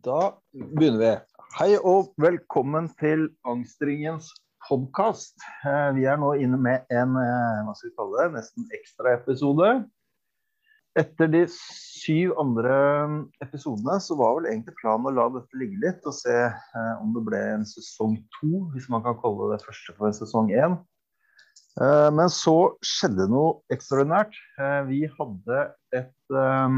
[0.00, 1.10] Da begynner vi.
[1.58, 4.30] Hei og velkommen til Angstringens
[4.64, 5.42] podkast.
[5.92, 9.68] Vi er nå inne med en eh, hva skal vi kalle det, nesten ekstraepisode.
[10.96, 12.78] Etter de syv andre
[13.44, 17.12] episodene så var vel egentlig planen å la dette ligge litt og se eh, om
[17.12, 20.78] det ble en sesong to, hvis man kan kalle det første for en sesong én.
[21.84, 24.40] Eh, men så skjedde noe ekstraordinært.
[24.88, 26.68] Vi hadde et Eh,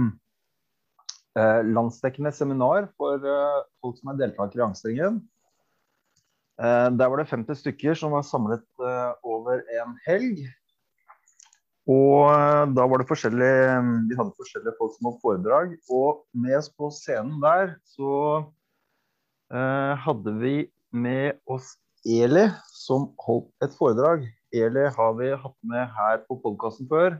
[1.66, 5.22] landsdekkende seminar for eh, folk som er deltakere i Angstringen.
[6.62, 8.66] Eh, der var det 50 stykker som var samlet
[9.26, 10.44] over en helg.
[11.90, 12.30] Og
[12.72, 15.74] da var det forskjellige Vi hadde forskjellige folk som holdt foredrag.
[15.92, 18.46] Og med oss på scenen der så
[19.52, 20.54] hadde vi
[20.96, 24.24] med oss Eli, som holdt et foredrag.
[24.54, 27.18] Eli har vi hatt med her på podkasten før.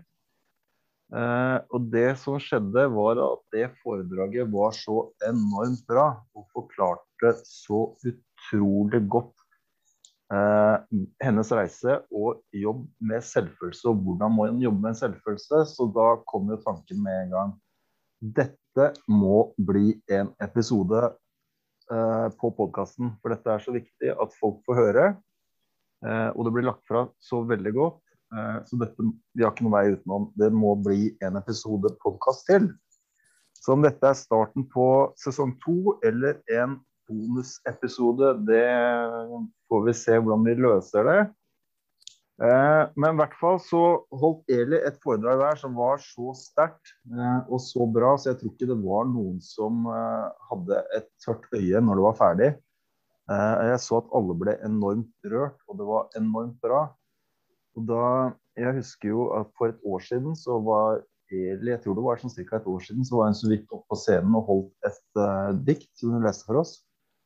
[1.13, 7.35] Uh, og det som skjedde, var at det foredraget var så enormt bra og forklarte
[7.45, 9.45] så utrolig godt
[10.33, 10.81] uh,
[11.23, 15.61] hennes reise og jobb med selvfølelse og hvordan må en jobbe med selvfølelse.
[15.75, 17.53] Så da kom jo tanken med en gang.
[18.41, 21.05] Dette må bli en episode
[21.93, 25.07] uh, på podkasten, for dette er så viktig at folk får høre.
[26.05, 28.04] og det blir lagt fra så veldig godt.
[28.33, 30.31] Eh, så dette, vi har ikke noen vei utenom.
[30.39, 32.71] Det må bli en episode podkast til.
[33.55, 34.89] Så om dette er starten på
[35.21, 38.67] sesong to eller en bonusepisode, det
[39.69, 41.23] får vi se hvordan vi løser det.
[42.43, 46.97] Eh, men i hvert fall så holdt Eli et foredrag der som var så sterkt
[47.13, 49.87] eh, og så bra, så jeg tror ikke det var noen som
[50.51, 52.53] hadde et tørt øye når det var ferdig.
[53.25, 56.83] Jeg så at alle ble enormt rørt, og det var enormt bra.
[57.75, 58.07] Og da,
[58.55, 61.03] Jeg husker jo at for et år siden så var
[61.35, 62.59] eller jeg tror det var sånn ca.
[62.59, 65.51] et år siden, så var hun så vidt oppe på scenen og holdt et uh,
[65.67, 66.77] dikt som hun leste for oss.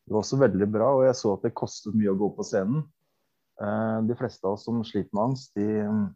[0.07, 2.47] Det var også veldig bra, og jeg så at det kostet mye å gå på
[2.47, 2.87] scenen.
[3.61, 6.07] Uh, de fleste av oss som sliter med angst, de um,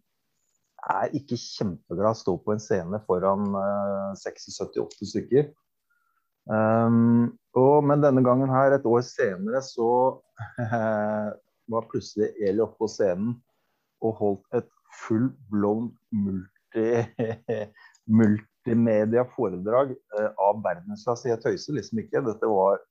[0.95, 5.51] er ikke kjempeglad å stå på en scene foran uh, 60-78 stykker.
[6.49, 9.91] Um, og, men denne gangen her, et år senere, så
[11.73, 13.37] var plutselig Eli oppe på scenen
[14.03, 14.71] og holdt et
[15.03, 16.87] full blown multi,
[18.21, 21.31] multimedia-foredrag eh, av verdensklasse.
[21.31, 22.25] Jeg tøyser liksom ikke.
[22.27, 22.83] Dette var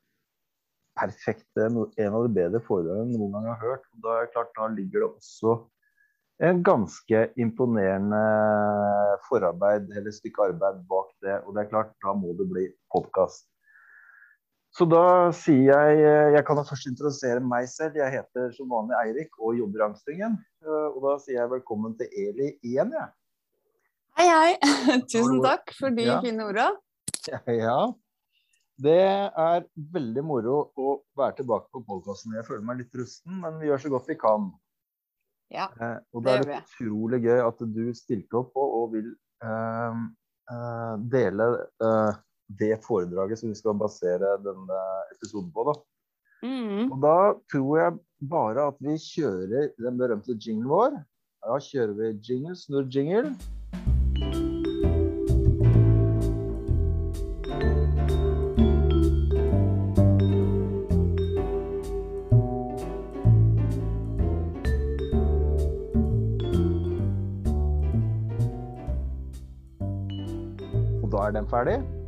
[0.99, 1.47] perfekt.
[1.57, 1.77] En
[2.15, 3.85] av de bedre foredragene noen gang har hørt.
[4.03, 5.59] Da, klart, da ligger det også
[6.41, 8.21] en ganske imponerende
[9.27, 11.37] forarbeid eller stykke arbeid bak det.
[11.45, 13.50] Og det er klart, da må det bli podkast.
[14.71, 17.97] Så da sier jeg Jeg kan da først introdusere meg selv.
[17.99, 20.37] Jeg heter som vanlig Eirik og jobber i Angstringen.
[20.63, 23.09] Eh, og da sier jeg velkommen til Eli igjen, jeg.
[24.19, 24.71] Hei, hei.
[25.11, 26.21] Tusen takk for de ja.
[26.23, 26.71] fine orda.
[27.65, 27.91] Ja.
[28.81, 32.33] Det er veldig moro å være tilbake på podkasten.
[32.33, 34.47] Jeg føler meg litt rusten, men vi gjør så godt vi kan.
[35.51, 39.11] Ja, eh, og det, det er utrolig gøy at du stilte opp og, og vil
[39.43, 40.01] eh,
[40.55, 41.49] eh, dele
[41.83, 42.21] eh,
[42.59, 44.81] det foredraget som vi skal basere denne
[45.15, 45.69] episoden på.
[45.69, 45.79] da.
[46.41, 46.91] Mm.
[46.91, 47.17] Og da
[47.51, 47.97] tror jeg
[48.29, 51.01] bare at vi kjører den berømte jinglen vår.
[51.45, 53.35] Da kjører vi jingle, snurr jingle.
[71.01, 72.00] Og da er den ferdig.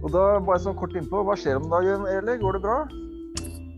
[0.00, 2.38] Og da bare sånn kort innpå, Hva skjer om dagen, Eli?
[2.40, 2.76] Går det bra?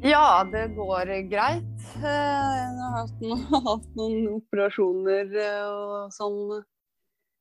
[0.03, 1.83] Ja, det går greit.
[1.99, 6.63] Eh, jeg har hatt noen, hatt noen operasjoner eh, og sånn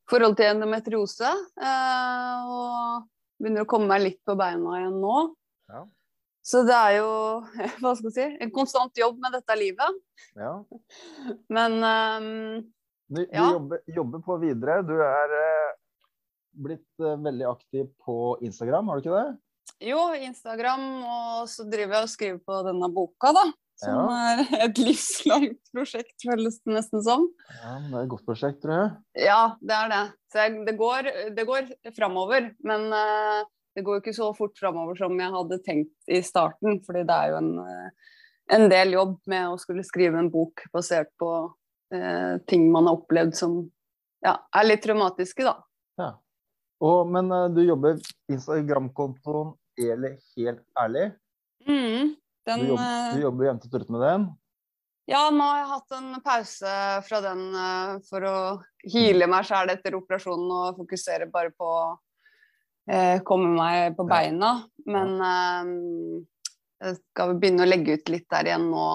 [0.09, 1.30] forhold til endometriose.
[1.62, 3.08] Eh, og
[3.42, 5.18] begynner å komme meg litt på beina igjen nå.
[5.72, 5.86] Ja.
[6.42, 7.12] Så det er jo
[7.84, 10.02] hva skal jeg si, en konstant jobb med dette livet.
[10.38, 10.56] Ja.
[11.53, 12.31] Men um,
[13.12, 13.52] du, du ja.
[13.53, 14.81] jobber, jobber, på videre.
[14.86, 15.38] Du er
[16.51, 19.39] blitt uh, veldig aktiv på Instagram, har du ikke det?
[19.81, 23.45] Jo, Instagram, og så driver jeg og skriver på denne boka, da.
[23.81, 24.18] Som ja.
[24.30, 27.25] er et livslangt prosjekt, føles det nesten som.
[27.50, 28.92] Ja, Det er et godt prosjekt, tror jeg.
[29.25, 30.03] Ja, det er det.
[30.30, 32.51] Så jeg, det går, det går framover.
[32.68, 33.42] Men uh,
[33.74, 36.81] det går ikke så fort framover som jeg hadde tenkt i starten.
[36.86, 38.13] fordi det er jo en, uh,
[38.53, 43.00] en del jobb med å skulle skrive en bok basert på uh, ting man har
[43.00, 43.63] opplevd som
[44.21, 45.57] ja, er litt traumatiske, da.
[45.98, 46.12] Ja.
[46.81, 48.00] Og, men uh, du jobber
[48.31, 51.12] Instagram-kontoen Eli helt ærlig.
[51.68, 52.13] Mm,
[52.48, 54.30] den, du, jobber, eh, du jobber jevnt og trutt med den?
[55.10, 56.74] Ja, nå har jeg hatt en pause
[57.07, 58.38] fra den uh, for å
[58.94, 61.86] hile meg sjæl etter operasjonen og fokusere bare på å
[62.89, 64.54] eh, komme meg på beina.
[64.88, 65.72] Men eh,
[66.86, 68.88] jeg skal begynne å legge ut litt der igjen nå,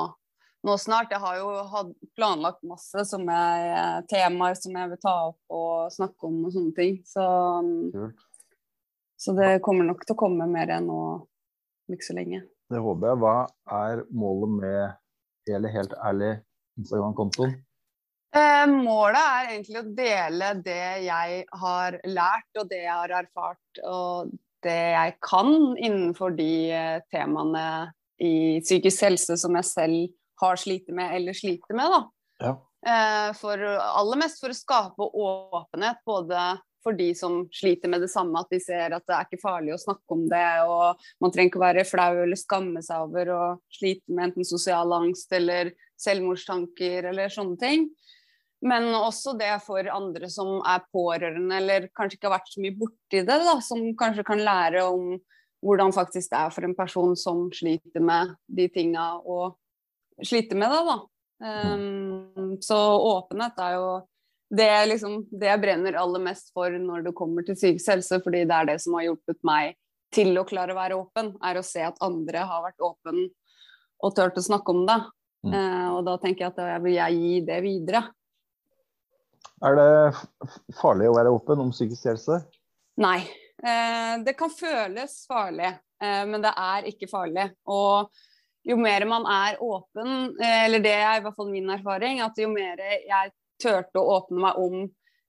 [0.66, 1.12] nå snart.
[1.14, 1.84] Jeg har jo
[2.18, 6.54] planlagt masse som jeg, eh, temaer som jeg vil ta opp og snakke om og
[6.54, 6.98] sånne ting.
[7.06, 7.26] Så,
[9.20, 12.42] så det kommer nok til å komme mer nå om ikke så lenge.
[12.66, 13.22] Det håper jeg.
[13.22, 13.36] Hva
[13.84, 14.96] er målet med
[15.46, 16.32] hele Helt ærlig
[16.80, 17.54] Instagram-kontoen?
[18.36, 23.80] Eh, målet er egentlig å dele det jeg har lært, og det jeg har erfart,
[23.86, 24.34] og
[24.66, 30.88] det jeg kan innenfor de eh, temaene i psykisk helse som jeg selv har slitt
[30.94, 31.92] med eller sliter med.
[31.92, 32.00] da.
[32.46, 32.54] Ja.
[32.86, 36.40] Eh, for aller mest for å skape åpenhet, både
[36.86, 39.74] for de som sliter med det samme, at de ser at det er ikke farlig
[39.74, 43.44] å snakke om det, og man trenger ikke være flau eller skamme seg over å
[43.74, 47.88] slite med enten sosial angst eller selvmordstanker eller sånne ting.
[48.66, 52.78] Men også det for andre som er pårørende eller kanskje ikke har vært så mye
[52.78, 55.16] borti det, da, som kanskje kan lære om
[55.66, 59.56] hvordan faktisk det er for en person som sliter med de tinga og
[60.24, 60.82] sliter med det.
[60.86, 60.96] da.
[61.36, 63.88] Um, så åpenhet er jo
[64.56, 68.44] det, liksom, det jeg brenner aller mest for når det kommer til psykisk helse, fordi
[68.46, 69.74] det er det som har hjulpet meg
[70.14, 73.24] til å klare å være åpen, er å se at andre har vært åpen
[74.04, 75.00] og turt å snakke om det.
[75.46, 75.56] Mm.
[75.56, 78.04] Uh, og da tenker jeg at jeg vil jeg gi det videre.
[79.64, 79.90] Er det
[80.76, 82.40] farlig å være åpen om psykisk helse?
[83.00, 83.20] Nei.
[83.56, 85.70] Uh, det kan føles farlig,
[86.04, 87.48] uh, men det er ikke farlig.
[87.72, 88.12] Og
[88.66, 92.38] jo mer man er åpen, eh, eller det er i hvert fall min erfaring, at
[92.40, 94.80] jo mer jeg turte å åpne meg om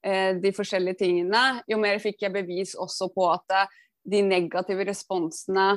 [0.06, 4.88] eh, de forskjellige tingene, jo mer fikk jeg bevis også på at eh, de negative
[4.88, 5.70] responsene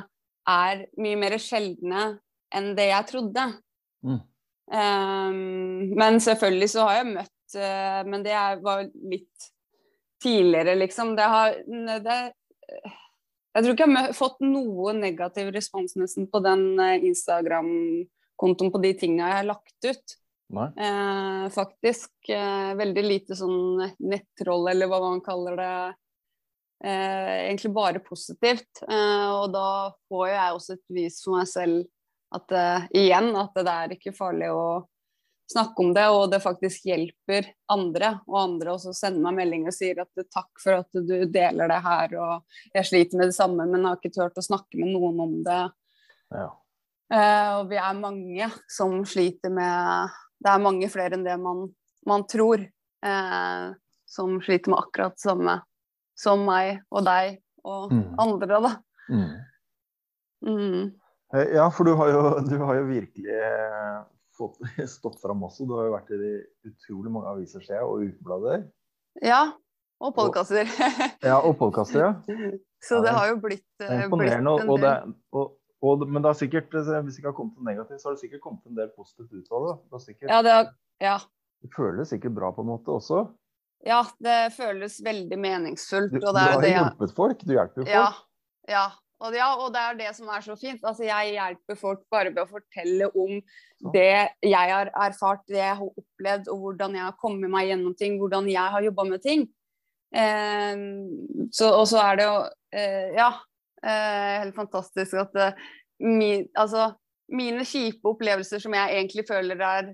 [0.49, 2.05] er mye mer sjeldne
[2.55, 3.47] enn det jeg trodde.
[4.01, 4.19] Mm.
[4.71, 9.47] Um, men selvfølgelig så har jeg møtt uh, Men det var litt
[10.23, 11.11] tidligere, liksom.
[11.17, 11.57] Det har
[12.05, 12.19] det,
[13.51, 18.81] Jeg tror ikke jeg har fått noe negativ respons nesten på den uh, Instagram-kontoen på
[18.83, 20.17] de tinga jeg har lagt ut.
[20.51, 22.11] Eh, faktisk.
[22.29, 25.95] Eh, veldig lite sånn nettroll, eller hva man kaller det.
[26.83, 28.83] Eh, egentlig bare positivt.
[28.87, 31.85] Eh, og da får jo jeg også et vis for meg selv
[32.35, 34.63] at eh, igjen at det er ikke farlig å
[35.51, 38.13] snakke om det, og det faktisk hjelper andre.
[38.29, 41.81] Og andre også sender meg melding og sier at takk for at du deler det
[41.85, 45.21] her, og jeg sliter med det samme, men har ikke turt å snakke med noen
[45.27, 45.61] om det.
[46.31, 46.49] Ja.
[47.11, 51.65] Uh, og vi er mange som sliter med Det er mange flere enn det man,
[52.07, 52.63] man tror,
[53.03, 53.65] uh,
[54.07, 55.57] som sliter med akkurat det samme
[56.17, 58.15] som meg og deg og Mm.
[58.19, 58.71] andre, da.
[59.09, 59.35] Mm.
[60.45, 60.91] Mm.
[61.33, 63.37] Eh, Ja, for du har jo, du har jo virkelig
[64.41, 65.67] eh, fått stått fram også.
[65.69, 66.33] Du har jo vært i
[66.71, 68.67] utrolig mange aviser, ser og ukeblader.
[69.21, 69.51] Ja.
[70.01, 70.65] Og podkaster.
[71.21, 72.11] Ja, og podkaster, ja.
[72.87, 74.93] Så det har jo blitt, Det er imponerende, blitt en Og, det,
[75.37, 75.51] og,
[75.85, 78.15] og, men det har sikkert, eh, hvis det ikke har kommet noe negativt, så har
[78.17, 79.75] det sikkert kommet en del positivt ut av det.
[79.83, 80.71] Det, har sikkert, Ja, det, har-
[81.05, 81.13] ja.
[81.61, 83.21] det føles sikkert bra på en måte også.
[83.85, 86.09] ja, det føles veldig meningsfullt.
[86.13, 87.45] Du, du det har hjulpet folk.
[87.45, 87.93] Du hjelper jo folk.
[87.93, 88.09] Ja,
[88.73, 88.87] ja.
[89.21, 90.81] Og, ja, og det er det som er så fint.
[90.81, 93.37] Altså, jeg hjelper folk bare ved å fortelle om
[93.93, 94.13] det
[94.45, 98.17] jeg har erfart, det jeg har opplevd, og hvordan jeg har kommet meg gjennom ting,
[98.21, 99.45] hvordan jeg har jobba med ting.
[100.17, 100.81] Eh,
[101.53, 102.39] så, og så er det jo
[102.75, 103.29] eh, Ja,
[103.79, 105.61] eh, helt fantastisk at eh,
[106.03, 106.89] mi, altså,
[107.31, 109.93] mine kjipe opplevelser som jeg egentlig føler er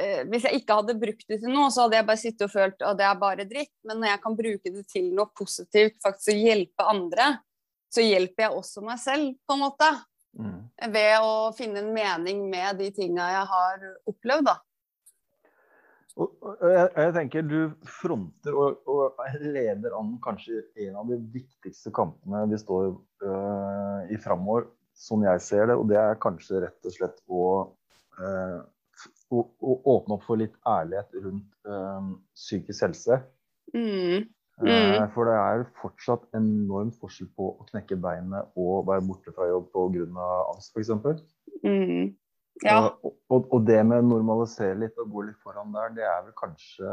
[0.00, 2.54] eh, Hvis jeg ikke hadde brukt det til noe, så hadde jeg bare sittet og
[2.54, 3.74] følt at det er bare dritt.
[3.84, 7.28] Men når jeg kan bruke det til noe positivt, faktisk å hjelpe andre,
[7.94, 9.90] så hjelper jeg også meg selv, på en måte.
[10.34, 10.60] Mm.
[10.94, 14.58] Ved å finne en mening med de tinga jeg har opplevd, da.
[16.14, 17.56] Og, og jeg, jeg tenker du
[17.90, 24.18] fronter og, og leder an kanskje en av de viktigste kampene vi står øh, i
[24.22, 25.78] framover, som jeg ser det.
[25.80, 27.48] Og det er kanskje rett og slett å,
[28.22, 28.60] øh,
[29.34, 29.42] å,
[29.96, 33.18] åpne opp for litt ærlighet rundt øh, psykisk helse.
[33.74, 34.30] Mm.
[34.62, 35.08] Eh, Mm.
[35.14, 39.66] For det er fortsatt enorm forskjell på å knekke beinet og være borte fra jobb
[39.72, 40.28] pga.
[40.52, 41.24] angst, f.eks.
[41.64, 42.14] Mm.
[42.62, 42.76] Ja.
[43.02, 46.22] Og, og, og det med å normalisere litt og gå litt foran der, det er
[46.22, 46.92] vel kanskje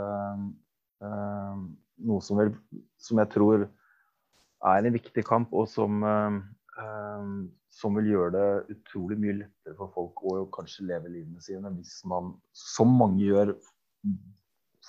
[1.06, 1.60] øh,
[2.08, 2.56] noe som, vel,
[2.98, 6.40] som jeg tror er en viktig kamp, og som, eh,
[6.82, 7.30] eh,
[7.78, 12.00] som vil gjøre det utrolig mye lettere for folk å kanskje leve livene sine hvis
[12.10, 13.54] man, som mange gjør,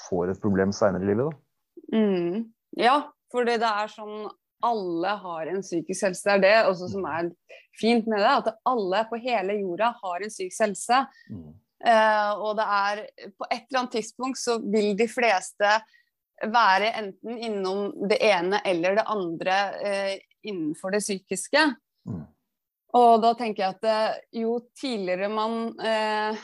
[0.09, 1.29] får et problem seinere i livet.
[1.29, 1.52] Da.
[1.93, 2.52] Mm.
[2.79, 2.97] Ja,
[3.33, 4.31] fordi det er sånn
[4.62, 6.23] alle har en psykisk helse.
[6.23, 7.33] Det er det også som er
[7.81, 11.00] fint med det, at alle på hele jorda har en psykisk helse.
[11.33, 11.49] Mm.
[11.83, 13.00] Uh, og det er
[13.35, 15.73] på et eller annet tidspunkt så vil de fleste
[16.43, 20.14] være enten innom det ene eller det andre uh,
[20.47, 21.64] innenfor det psykiske.
[22.07, 22.23] Mm.
[22.99, 26.41] Og da tenker jeg at eh, jo tidligere man uh,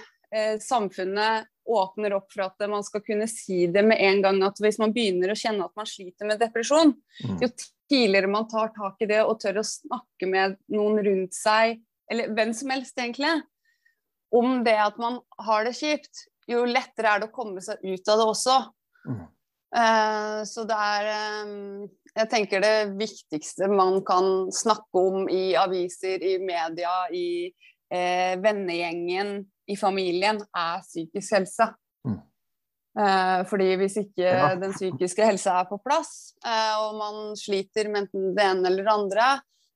[0.64, 4.80] samfunnet åpner opp for at man skal kunne si det med en gang at hvis
[4.80, 6.94] man begynner å kjenne at man sliter med depresjon,
[7.24, 7.36] mm.
[7.42, 7.50] jo
[7.88, 12.32] tidligere man tar tak i det og tør å snakke med noen rundt seg, eller
[12.36, 13.34] hvem som helst egentlig,
[14.34, 18.08] om det at man har det kjipt, jo lettere er det å komme seg ut
[18.08, 18.56] av det også.
[19.08, 19.26] Mm.
[19.68, 21.06] Uh, så det er
[21.44, 21.82] um,
[22.14, 27.50] Jeg tenker det viktigste man kan snakke om i aviser, i media, i
[27.92, 31.68] uh, vennegjengen, i familien, er psykisk helse.
[32.08, 32.18] Mm.
[32.98, 34.48] Uh, fordi hvis ikke ja.
[34.58, 36.32] den psykiske helsa er på plass,
[36.80, 39.28] og man sliter med enten det ene eller det andre,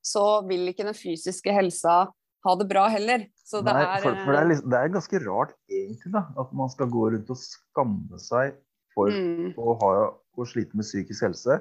[0.03, 2.03] så vil ikke den fysiske helsa
[2.43, 3.23] ha det bra heller.
[3.23, 6.71] Nei, er, for, for det, er liksom, det, er ganske rart egentlig da, at man
[6.73, 8.57] skal gå rundt og skamme seg
[8.93, 9.53] for mm.
[9.57, 11.59] å, ha, å, slite med psykisk helse.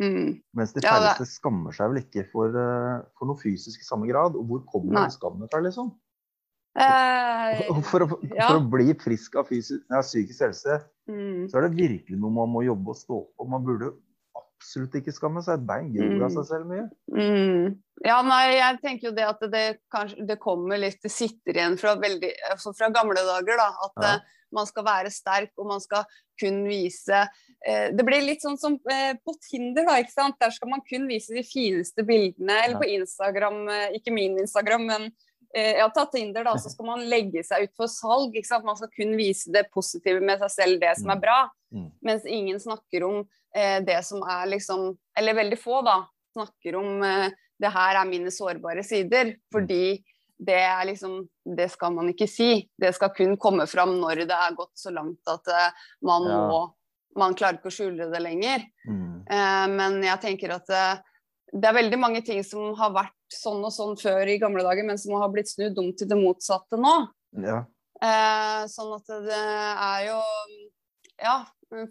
[0.00, 0.38] Mm.
[0.56, 4.38] Mens de færreste ja, skammer seg vel ikke for, for, noe fysisk i samme grad.
[4.38, 5.92] Og hvor kommer den skammen fra, liksom?
[6.72, 8.46] Eh, for, å, ja.
[8.46, 10.78] for, å, bli frisk av fysisk, ja, psykisk helse,
[11.10, 11.50] mm.
[11.52, 13.48] så er det virkelig noe man må jobbe og stå på.
[13.52, 13.92] Man burde
[14.62, 15.60] absolutt ikke skamme seg.
[15.60, 16.86] Et bein gror av seg selv mye.
[17.12, 17.72] Mm.
[18.06, 21.76] Ja, nei, jeg tenker jo det at det, kanskje, det kommer litt Det sitter igjen
[21.78, 23.68] fra, veldig, altså fra gamle dager, da.
[23.88, 24.12] At ja.
[24.16, 26.06] uh, man skal være sterk, og man skal
[26.40, 29.98] kun vise uh, Det blir litt sånn som uh, på Tinder, da.
[30.00, 30.38] ikke sant?
[30.42, 32.62] Der skal man kun vise de fineste bildene.
[32.62, 32.80] Eller ja.
[32.80, 33.60] på Instagram,
[33.98, 35.10] ikke min Instagram, men
[35.52, 38.38] jeg har tatt Tinder, da, så skal man legge seg ut for salg.
[38.64, 41.24] Man skal kun vise det positive med seg selv, det som er mm.
[41.24, 41.38] bra.
[41.72, 41.88] Mm.
[42.08, 43.18] Mens ingen snakker om
[43.56, 46.02] eh, det som er liksom Eller veldig få, da.
[46.32, 47.28] Snakker om eh,
[47.60, 49.36] det her er mine sårbare sider.
[49.52, 50.00] Fordi
[50.42, 52.68] det er liksom Det skal man ikke si.
[52.78, 56.44] Det skal kun komme fram når det er gått så langt at eh, man ja.
[56.48, 56.62] må
[57.12, 58.62] Man klarer ikke å skjule det lenger.
[58.88, 59.24] Mm.
[59.28, 61.00] Eh, men jeg tenker at eh,
[61.52, 64.86] det er veldig mange ting som har vært sånn og sånn før i gamle dager,
[64.88, 66.94] men som har blitt snudd om til det motsatte nå.
[67.44, 67.62] Ja.
[68.02, 70.20] Eh, sånn at det er jo
[71.22, 71.36] Ja,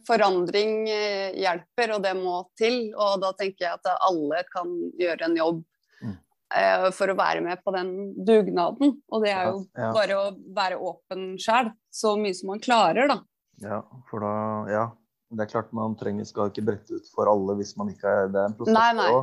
[0.07, 2.89] forandring eh, hjelper, og det må til.
[2.97, 5.61] Og da tenker jeg at alle kan gjøre en jobb
[6.01, 6.15] mm.
[6.57, 7.93] eh, for å være med på den
[8.27, 8.97] dugnaden.
[9.07, 9.91] Og det er jo ja, ja.
[9.95, 10.25] bare å
[10.57, 13.21] være åpen sjæl, så mye som man klarer, da.
[13.61, 14.33] Ja, for da
[14.73, 14.89] Ja.
[15.31, 18.25] Det er klart man trenger, skal ikke brette ut for alle hvis man ikke er
[18.33, 18.75] Det er en prosess.
[18.75, 19.21] Også,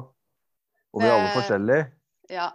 [0.95, 1.85] og vi er alle forskjellige.
[2.33, 2.49] Ja.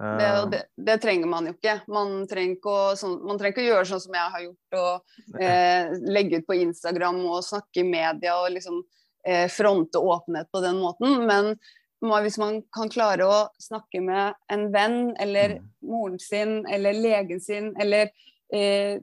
[0.00, 0.48] Det, eh.
[0.50, 1.76] det, det, trenger man jo ikke.
[1.92, 4.78] Man trenger ikke, å, sånn, man trenger ikke å gjøre sånn som jeg har gjort,
[4.80, 8.80] og eh, legge ut på Instagram og snakke i media og liksom
[9.28, 11.26] eh, fronte åpenhet på den måten.
[11.28, 11.54] Men
[12.00, 15.70] hvis man kan klare å snakke med en venn eller mm.
[15.90, 18.08] moren sin eller legen sin eller
[18.54, 18.96] eh,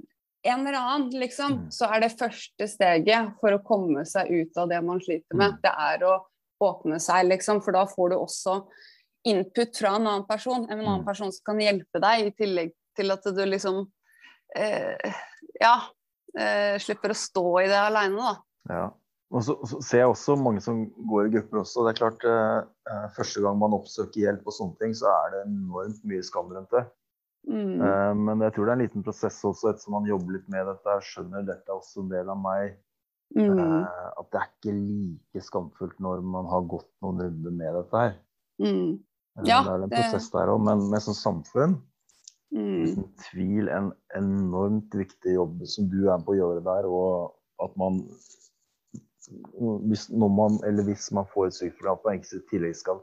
[0.48, 1.70] en eller annen, liksom, mm.
[1.76, 5.58] så er det første steget for å komme seg ut av det man sliter med.
[5.58, 5.62] Mm.
[5.62, 6.16] Det er å
[6.64, 8.60] åpne seg, liksom, for da får du også
[9.28, 11.08] input fra en annen person, en annen mm.
[11.08, 13.84] person som kan hjelpe deg, i tillegg til at du liksom
[14.58, 15.18] eh,
[15.62, 15.76] Ja,
[16.38, 18.36] eh, slipper å stå i det aleine, da.
[18.72, 18.88] Ja.
[19.36, 21.84] Og så, så, ser jeg også mange som går i grupper også.
[21.84, 25.34] Det er klart, eh, eh, Første gang man oppsøker hjelp, og sånne ting, så er
[25.34, 26.86] det enormt mye skam rundt det.
[27.48, 27.82] Mm.
[27.84, 30.68] Eh, men jeg tror det er en liten prosess også, ettersom man jobber litt med
[30.72, 31.00] dette.
[31.10, 32.78] Skjønner dette er også en del av meg.
[33.36, 33.60] Mm.
[33.60, 33.84] Uh,
[34.22, 38.16] at det er ikke like skamfullt når man har gått noen runder med dette her.
[38.64, 38.96] Mm.
[39.46, 41.76] Ja, det er en prosess der òg, men med som samfunn
[42.56, 42.88] mm.
[42.88, 46.88] uten tvil en enormt viktig jobb som du er på å gjøre der.
[46.90, 48.02] Og at man
[49.28, 53.02] hvis, man, eller hvis man får et sykt at man ikke i tillegg skal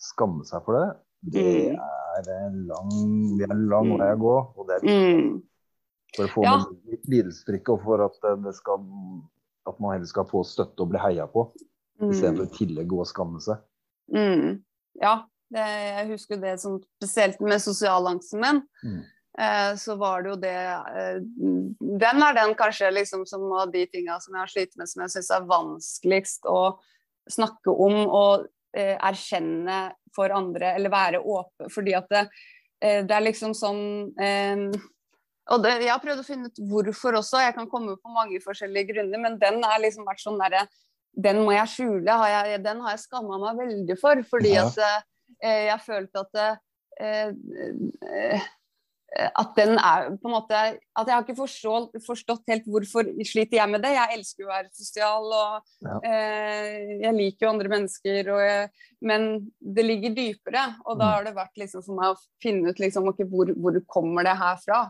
[0.00, 0.86] skamme seg for det,
[1.34, 1.78] det mm.
[2.16, 2.92] er en lang,
[3.38, 4.34] det er en lang vei å gå.
[4.56, 5.30] Og det er viktig mm.
[6.16, 6.56] for å få ja.
[7.12, 8.84] lidelsestrykket, og for at, det skal,
[9.66, 11.48] at man heller skal få støtte og bli heia på,
[12.00, 12.10] mm.
[12.10, 13.60] istedenfor i tillegg gå og skamme seg.
[14.14, 14.62] Mm.
[15.02, 15.18] Ja,
[15.52, 18.62] det, jeg husker det som spesielt med sosialangsten min.
[18.82, 19.04] Mm.
[19.38, 21.16] Eh, så var det jo det eh,
[22.00, 25.02] Den er den kanskje liksom som av de tinga som jeg har slitt med som
[25.04, 26.60] jeg syns er vanskeligst å
[27.28, 28.46] snakke om og
[28.76, 29.80] eh, erkjenne
[30.16, 31.68] for andre, eller være åpen.
[31.72, 32.22] Fordi at det,
[32.80, 33.82] eh, det er liksom sånn
[34.16, 34.66] eh,
[35.54, 38.40] og det, Jeg har prøvd å finne ut hvorfor også, jeg kan komme på mange
[38.42, 40.66] forskjellige grunner, men den har liksom vært sånn derre
[41.16, 44.20] Den må jeg skjule, har jeg, den har jeg skamma meg veldig for.
[44.28, 44.66] Fordi ja.
[44.66, 45.04] at eh,
[45.42, 47.32] Eh, jeg følte at eh,
[48.06, 48.46] eh,
[49.16, 53.60] at den er på en måte At jeg har ikke forstått, forstått helt hvorfor sliter
[53.60, 53.94] jeg med det.
[53.94, 56.00] Jeg elsker jo å være sosial, og ja.
[56.10, 58.32] eh, jeg liker jo andre mennesker.
[58.32, 58.68] Jeg,
[59.06, 59.28] men
[59.60, 61.12] det ligger dypere, og da mm.
[61.14, 64.36] har det vært liksom for meg å finne ut liksom, okay, hvor, hvor kommer det
[64.36, 64.82] her fra.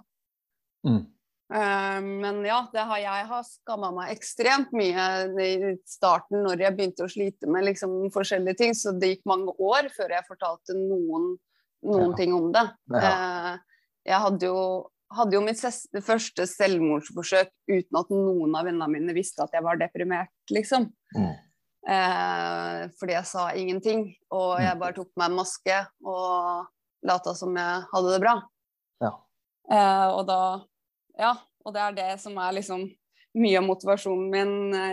[0.86, 1.04] Mm.
[1.46, 5.04] Uh, men ja, det har, jeg har skamma meg ekstremt mye
[5.44, 8.74] i starten når jeg begynte å slite med liksom, forskjellige ting.
[8.74, 11.36] Så det gikk mange år før jeg fortalte noen
[11.86, 12.16] noen Ja.
[12.18, 12.64] ting om det.
[12.90, 12.98] Ja.
[12.98, 13.58] Uh,
[14.08, 14.60] jeg hadde jo,
[15.14, 19.62] hadde jo mitt ses- første selvmordsforsøk uten at noen av vennene mine visste at jeg
[19.62, 20.88] var deprimert, liksom.
[21.14, 21.34] Mm.
[21.86, 24.16] Eh, fordi jeg sa ingenting.
[24.34, 24.80] Og jeg Mm.
[24.80, 26.66] bare tok på meg en maske og
[27.04, 28.42] lata som jeg hadde det bra.
[29.00, 29.12] Ja.
[29.70, 30.64] Eh, og da
[31.20, 32.86] Ja, og det er det som er liksom
[33.36, 34.52] mye av motivasjonen min.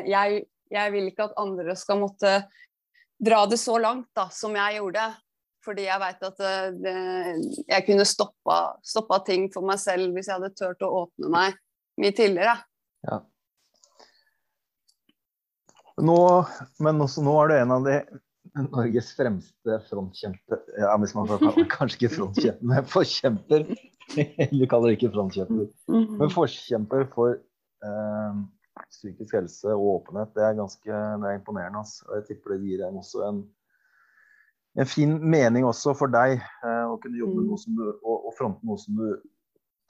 [0.09, 2.37] Jeg, jeg vil ikke at andre skal måtte
[3.23, 5.11] dra det så langt da, som jeg gjorde.
[5.63, 6.95] Fordi jeg veit at eh, det,
[7.69, 11.55] jeg kunne stoppa, stoppa ting for meg selv hvis jeg hadde turt å åpne meg
[12.01, 12.57] mye tidligere.
[13.07, 13.21] Ja.
[16.03, 16.19] Nå,
[16.83, 17.97] men også, nå er du en av de
[18.53, 23.65] Norges fremste frontkjemper Ja, hvis man kan kalle Kanskje ikke frontkjemper, men forkjemper.
[24.59, 25.67] Du kaller det ikke frontkjemper.
[25.89, 28.39] Men forkjemper for eh,
[28.89, 30.89] psykisk helse og åpenhet, det er ganske
[31.21, 31.81] det er imponerende.
[31.83, 32.05] Altså.
[32.09, 33.43] Og jeg tipper det gir en også en,
[34.79, 37.49] en fin mening også for deg eh, å kunne jobbe med Mm.
[37.53, 39.07] noe som du, og, og fronte noe som du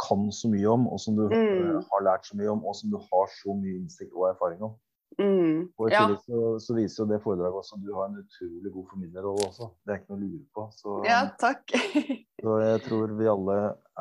[0.04, 1.78] kan så mye om, og som du Mm.
[1.78, 4.62] uh, har lært så mye om, og som du har så mye innsikt og erfaring
[4.66, 4.74] om.
[5.20, 5.70] Mm.
[5.78, 6.04] Og i Ja.
[6.26, 9.70] så, så viser jo det foredraget også at du har en utrolig god formidlerrolle også.
[9.84, 10.66] Det er ikke noe å lure på.
[10.80, 11.76] Så, ja, takk.
[12.44, 13.58] så jeg tror vi alle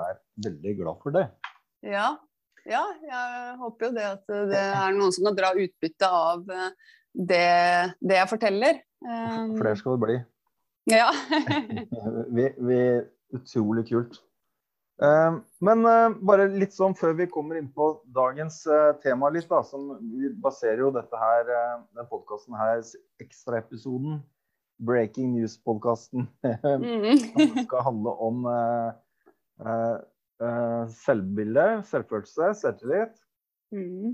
[0.06, 1.26] er veldig glad for det.
[1.82, 2.08] Ja.
[2.68, 6.68] ja, jeg håper jo det at det er noen som kan dra utbytte av eh,
[7.12, 7.46] det,
[8.00, 8.82] det jeg forteller.
[9.02, 10.20] Um, Flere skal det bli.
[10.90, 11.08] Ja.
[12.36, 12.78] vi, vi,
[13.36, 14.22] utrolig kult.
[15.00, 19.48] Eh, men eh, bare litt sånn før vi kommer inn på dagens eh, tema litt,
[19.50, 22.84] da, som vi baserer jo dette her, eh, den podkasten her,
[23.22, 24.20] ekstraepisoden,
[24.82, 26.26] Breaking News-podkasten,
[26.82, 27.18] Mm.
[27.68, 28.46] skal handle om
[31.04, 33.20] selvbilde, selvfølelse, selvtillit.
[33.72, 34.10] Mm.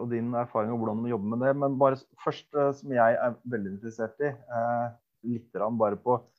[0.00, 1.50] og din erfaring og hvordan du jobber med det.
[1.58, 2.46] Men bare først,
[2.78, 4.86] som jeg er veldig interessert i, eh,
[5.32, 6.35] litt bare på ehm,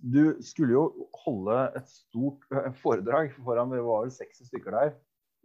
[0.00, 0.84] Du skulle jo
[1.24, 2.44] holde et stort
[2.82, 4.92] foredrag foran Vi var vel 60 stykker der.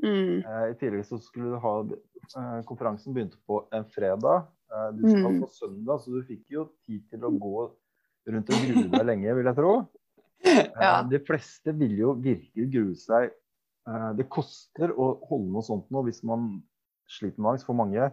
[0.03, 0.43] Mm.
[0.43, 4.47] Eh, I tillegg så skulle du ha eh, Konferansen begynte på en fredag.
[4.71, 5.41] Eh, du skal Mm.
[5.43, 7.65] på søndag, så du fikk jo tid til å gå
[8.27, 9.75] rundt og grue deg lenge, vil jeg tro.
[10.81, 10.99] Ja.
[11.07, 13.31] De fleste vil jo virkelig grue seg.
[14.17, 16.59] Det koster å holde noe sånt nå hvis man
[17.09, 18.11] sliter med angst for mange.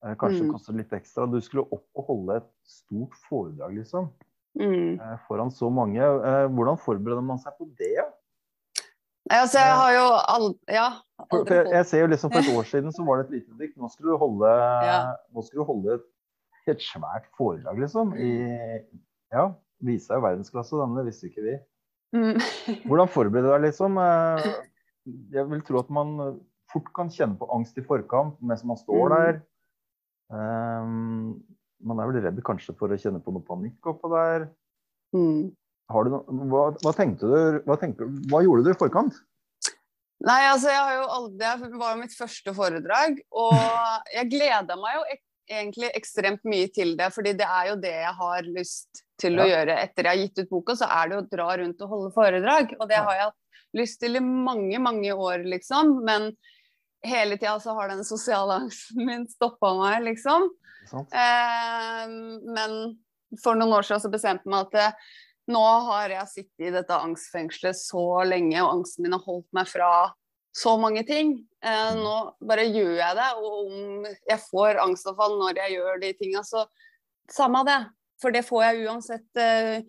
[0.00, 0.52] Kanskje det Mm.
[0.54, 1.26] koster litt ekstra.
[1.28, 4.08] Du skulle opp og holde et stort foredrag liksom,
[4.58, 4.96] Mm.
[4.98, 6.00] eh, foran så mange.
[6.02, 8.02] Eh, Hvordan forbereder man seg på det?
[9.30, 10.46] Altså, jeg har jo all...
[10.66, 10.86] Ja.
[11.30, 13.34] For, for jeg, jeg ser jo liksom For et år siden så var det et
[13.38, 13.76] lite dikt.
[13.78, 14.50] Nå skulle du holde,
[14.88, 14.96] Ja.
[15.30, 16.06] nå skulle du holde et,
[16.74, 18.14] et svært foredrag, liksom.
[18.18, 18.32] I,
[19.32, 19.44] ja,
[19.86, 20.74] vise deg verdensklasse.
[20.82, 21.54] Denne visste ikke vi.
[22.18, 22.40] mm.
[22.90, 24.00] Hvordan forbereder du deg, liksom?
[24.02, 24.50] Eh,
[25.36, 26.16] Jeg vil tro at man
[26.70, 29.14] fort kan kjenne på angst i forkant mens man står Mm.
[29.14, 29.40] der.
[30.30, 31.42] Um,
[31.82, 34.48] man er vel redd kanskje for å kjenne på noe panikk oppå der.
[35.16, 35.50] Mm.
[35.90, 37.60] Har du noe, hva, hva tenkte du?
[37.66, 39.16] Hva, tenkte, hva gjorde du i forkant?
[40.20, 44.76] Nei, altså jeg har jo aldri Det var jo mitt første foredrag, og jeg gleda
[44.76, 48.50] meg jo ek egentlig ekstremt mye til det, fordi det er jo det jeg har
[48.54, 51.48] lyst til å gjøre etter jeg har gitt ut boka, så er det å dra
[51.58, 52.76] rundt og holde foredrag.
[52.78, 53.02] Og det Ja.
[53.08, 56.04] har jeg hatt lyst til i mange, mange år, liksom.
[56.06, 56.30] Men
[57.02, 60.46] hele tida så har den sosiale angsten min stoppa meg, liksom.
[61.14, 62.06] Eh,
[62.56, 62.78] men
[63.42, 65.10] for noen år siden så bestemte jeg meg at eh,
[65.50, 69.70] nå har jeg sittet i dette angstfengselet så lenge, og angsten min har holdt meg
[69.70, 69.90] fra
[70.56, 71.36] så mange ting.
[71.62, 72.02] Eh, Mm.
[72.02, 72.16] nå
[72.48, 76.66] bare gjør jeg det, og om jeg får angstavfall når jeg gjør de tinga, så
[77.30, 77.80] samme det.
[78.20, 79.80] For det får jeg uansett, uh,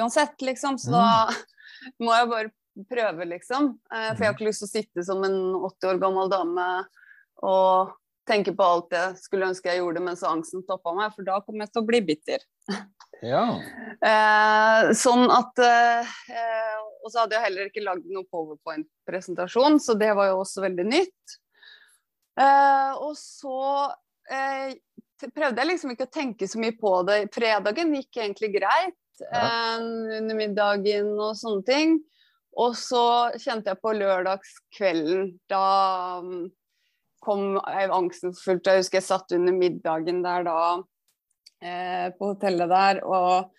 [0.00, 0.78] uansett liksom.
[0.80, 1.28] Så da
[2.00, 2.52] må jeg bare
[2.88, 3.74] prøve, liksom.
[3.92, 6.68] Uh, for jeg har ikke lyst til å sitte som en 80 år gammel dame
[7.44, 7.90] og
[8.30, 11.66] tenke på alt jeg skulle ønske jeg gjorde mens angsten stoppa meg, for da kommer
[11.66, 12.46] jeg til å bli bitter.
[13.20, 13.44] Ja.
[14.00, 16.06] Eh, sånn at eh,
[17.04, 20.86] Og så hadde jeg heller ikke lagd noen powerpoint-presentasjon, så det var jo også veldig
[20.88, 21.34] nytt.
[22.40, 23.58] Eh, og så
[24.30, 24.72] eh,
[25.28, 27.22] prøvde jeg liksom ikke å tenke så mye på det.
[27.34, 29.76] Fredagen gikk egentlig greit eh,
[30.20, 31.98] under middagen og sånne ting.
[32.60, 33.04] Og så
[33.38, 35.66] kjente jeg på lørdagskvelden, da
[37.22, 38.66] kom angsten fullt.
[38.66, 40.60] Jeg husker jeg satt under middagen der da
[41.62, 43.50] eh, på hotellet der, og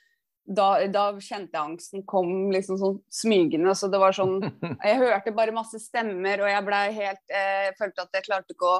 [0.51, 3.75] da, da kjente jeg angsten kom liksom sånn smygende.
[3.77, 4.39] Så det var sånn
[4.87, 8.71] Jeg hørte bare masse stemmer, og jeg blei helt eh, følte at jeg klarte ikke
[8.71, 8.79] å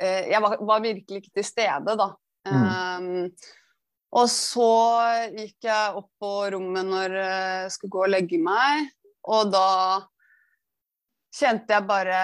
[0.00, 2.12] eh, Jeg var, var virkelig ikke til stede, da.
[2.42, 3.28] Um,
[4.18, 4.72] og så
[5.30, 8.90] gikk jeg opp på rommet når jeg skulle gå og legge meg,
[9.30, 9.68] og da
[11.32, 12.18] kjente jeg bare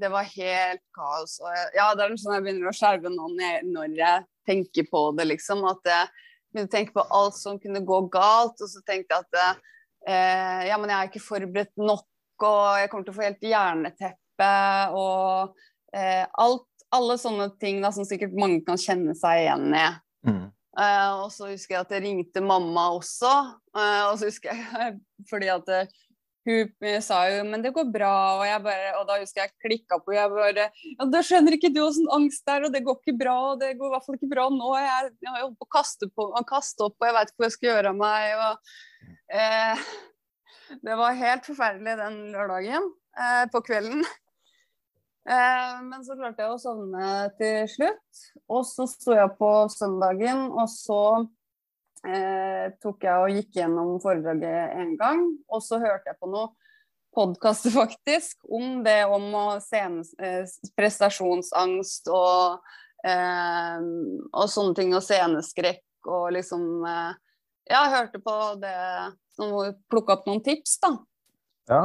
[0.00, 1.38] Det var helt kaos.
[1.42, 5.02] Og jeg, ja, det er sånn jeg begynner å skjelve nå når jeg, tenker på
[5.12, 5.64] det, liksom.
[5.68, 6.08] At jeg,
[6.48, 8.60] begynte å tenke på alt som kunne gå galt.
[8.64, 9.40] Og så tenkte jeg at
[10.08, 12.06] eh, ja, men jeg er ikke forberedt nok,
[12.46, 14.52] og jeg kommer til å få helt jerneteppe
[14.96, 15.58] og
[15.92, 19.88] eh, alt, alle sånne ting da, som sikkert mange kan kjenne seg igjen i.
[20.28, 20.46] Mm.
[20.78, 23.32] Eh, og så husker jeg at jeg ringte mamma også,
[23.74, 24.98] eh, og så husker jeg
[25.30, 25.96] fordi at eh,
[26.46, 29.98] hun sa jo 'men det går bra', og, jeg bare, og da husker jeg klikka
[30.00, 33.00] på jeg bare ja, 'Da skjønner ikke du åssen angst det er, og det går
[33.00, 34.70] ikke bra', og det går i hvert fall ikke bra nå.
[34.76, 37.50] Jeg, jeg har jo på å kaste, på, kaste opp, og jeg veit ikke hva
[37.50, 38.22] jeg skal gjøre av meg.
[38.46, 38.54] Og,
[39.32, 39.84] eh,
[40.86, 44.04] det var helt forferdelig den lørdagen eh, på kvelden.
[45.28, 47.08] Eh, men så klarte jeg å sovne
[47.40, 48.22] til slutt.
[48.48, 51.02] Og så sto jeg på søndagen, og så
[52.06, 55.22] eh, tok jeg og gikk gjennom foredraget en gang.
[55.50, 56.52] Og så hørte jeg på noe
[57.16, 60.42] podkaster faktisk om det om eh,
[60.78, 62.74] prestasjonsangst og,
[63.06, 63.88] eh,
[64.32, 67.16] og sånne ting, og sceneskrekk og liksom eh,
[67.68, 68.76] Ja, jeg hørte på det
[69.36, 69.50] som
[69.92, 70.94] plukka opp noen tips, da.
[71.68, 71.82] Ja.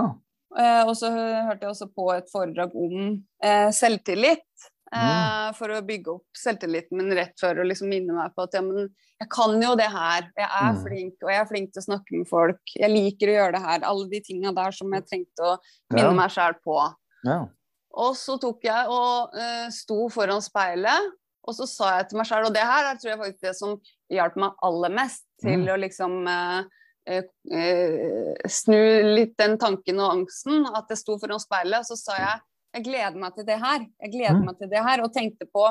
[0.55, 2.95] Eh, og så hørte jeg også på et foredrag om
[3.43, 4.69] eh, selvtillit.
[4.93, 8.53] Eh, for å bygge opp selvtilliten min rett før og liksom minne meg på at
[8.53, 10.27] ja, men jeg kan jo det her.
[10.37, 10.83] Jeg er Mm.
[10.83, 12.59] flink, og jeg er flink til å snakke med folk.
[12.75, 13.79] Jeg liker å gjøre det her.
[13.89, 15.57] Alle de tinga der som jeg trengte å
[15.89, 16.13] minne Ja.
[16.13, 16.95] meg sjæl på.
[17.25, 17.47] ja.
[17.95, 21.11] Og så tok jeg og uh, sto foran speilet,
[21.47, 23.55] og så sa jeg til meg sjæl Og det her er, tror jeg faktisk det
[23.55, 23.75] som
[24.09, 25.67] hjalp meg aller mest til Mm.
[25.69, 26.63] å liksom uh,
[27.09, 28.79] uh, snu
[29.15, 30.65] litt den tanken og angsten.
[30.75, 32.41] At jeg sto foran speilet, og så sa jeg
[32.73, 33.83] jeg gleder meg til det her.
[34.01, 34.45] Jeg gleder Mm.
[34.45, 35.03] meg til det her.
[35.03, 35.65] Og tenkte på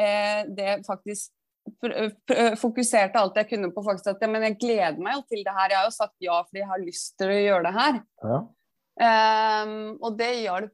[0.00, 1.32] eh, det faktisk
[2.56, 5.68] Fokuserte alt jeg kunne på faktisk at men jeg gleder meg jo til det her.
[5.68, 7.98] Jeg har jo sagt ja fordi jeg har lyst til å gjøre det her.
[8.24, 8.38] ja.
[8.98, 10.72] Um, og det hjalp,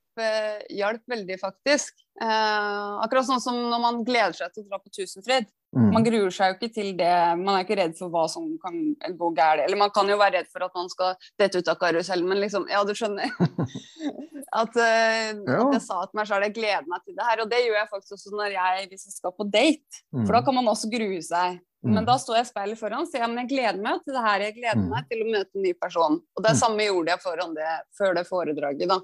[0.71, 1.93] hjalp veldig, faktisk.
[2.21, 5.47] Eh, akkurat sånn som når man gleder seg til å dra på Tusenfryd.
[5.75, 5.89] Mm.
[5.93, 7.11] Man gruer seg jo ikke til det.
[7.41, 9.65] Man er ikke redd for hva som kan gå galt.
[9.65, 12.39] Eller man kan jo være redd for at man skal dette ut av karusellen, men
[12.39, 13.27] liksom Ja, du skjønner.
[14.55, 15.67] at, eh, Ja.
[15.67, 17.43] at jeg sa til meg sjøl jeg gleder meg til det her.
[17.43, 20.03] Og det gjør jeg faktisk også når jeg, hvis jeg skal på date.
[20.15, 20.27] Mm.
[20.27, 21.59] For da kan man også grue seg.
[21.85, 22.07] Men Mm.
[22.07, 24.23] da står jeg i speilet foran og sier ja, men jeg gleder meg til det
[24.25, 24.39] her.
[24.41, 24.89] Jeg gleder Mm.
[24.89, 26.15] meg til å møte en ny person.
[26.37, 26.61] Og det Mm.
[26.63, 28.89] samme gjorde jeg foran det, før det foredraget.
[28.89, 29.01] da.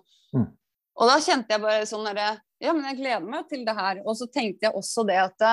[1.01, 4.03] Og da kjente jeg bare sånn derre Ja, men jeg gleder meg til det her.
[4.05, 5.45] Og så tenkte jeg også det at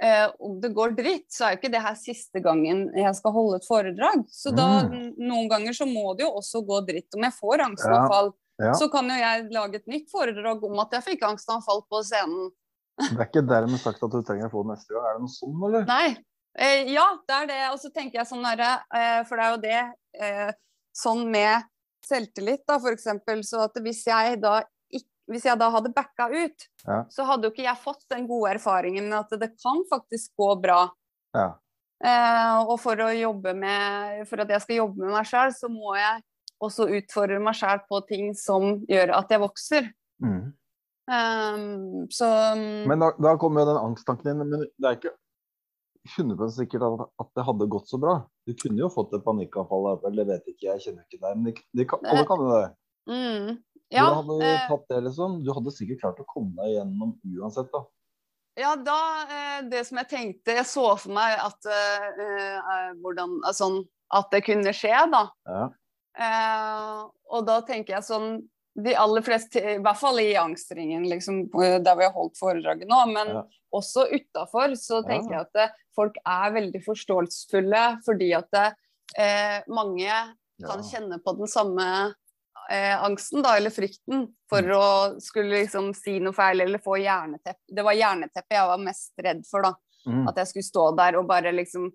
[0.00, 3.34] eh, om det går dritt, så er jo ikke det her siste gangen jeg skal
[3.34, 4.22] holde et foredrag.
[4.32, 5.12] Så da, Mm.
[5.18, 7.12] noen ganger så må det jo også gå dritt.
[7.14, 7.66] Om jeg får Ja.
[7.68, 8.72] angstanfall, Ja.
[8.72, 12.50] så kan jo jeg lage et nytt foredrag om at jeg fikk angstanfall på scenen.
[12.98, 15.04] Det er ikke dermed sagt at du trenger å få det neste gang.
[15.04, 15.84] Er det noe sånn, eller?
[15.84, 16.16] Nei.
[16.58, 17.72] Eh, ja, det er det.
[17.72, 19.92] Og så tenker jeg sånn derre eh, For det er jo det
[20.24, 20.52] eh,
[20.96, 21.62] sånn med
[22.08, 23.44] selvtillit, da, eksempel.
[23.44, 24.62] Så at hvis jeg da
[25.28, 27.02] hvis jeg da hadde backa ut, Ja.
[27.12, 30.88] så hadde jo ikke jeg fått den gode erfaringen at det kan faktisk gå bra.
[31.36, 31.54] Ja.
[32.04, 36.22] Eh, og for med For at jeg skal jobbe med meg sjøl, så må jeg
[36.62, 39.90] også utfordre meg sjøl på ting som gjør at jeg vokser.
[40.22, 40.52] Mm.
[41.10, 41.56] Eh,
[42.10, 42.28] så
[42.86, 44.48] Men da, da kommer jo den angsttanken inn.
[44.48, 45.14] Men det er ikke
[46.16, 48.14] 100 sikkert at, at det hadde gått så bra.
[48.46, 49.90] Du kunne jo fått et panikkanfall.
[50.08, 51.36] Eller vet ikke jeg, kjenner ikke deg.
[51.36, 52.68] Men de, de, kan- alle kan jo det.
[53.10, 53.58] mm,
[53.94, 55.38] ja, du hadde eh, tatt det, liksom?
[55.44, 57.84] Du hadde sikkert klart å komme deg gjennom uansett, da.
[58.58, 58.98] Ja, da
[59.30, 63.76] eh, Det som jeg tenkte Jeg så for meg at eh, eh, hvordan Sånn
[64.10, 65.20] At det kunne skje, da.
[65.46, 65.68] Ja.
[67.30, 68.40] Og da tenker jeg sånn
[68.82, 72.98] De aller fleste, i hvert fall i angstringen, liksom, der vi har holdt foredraget nå,
[73.10, 73.44] men Ja.
[73.74, 80.10] også utafor, så tenker jeg at det, folk er veldig forståelsesfulle fordi at eh, mange
[80.62, 81.88] kan kjenne på den samme
[82.70, 84.74] eh, angsten, da, eller frykten, for Mm.
[84.76, 87.60] å skulle liksom si noe feil eller få jerneteppe.
[87.68, 89.72] Det var jerneteppet jeg var mest redd for, da.
[90.06, 90.28] Mm.
[90.28, 91.90] At jeg skulle stå der og bare liksom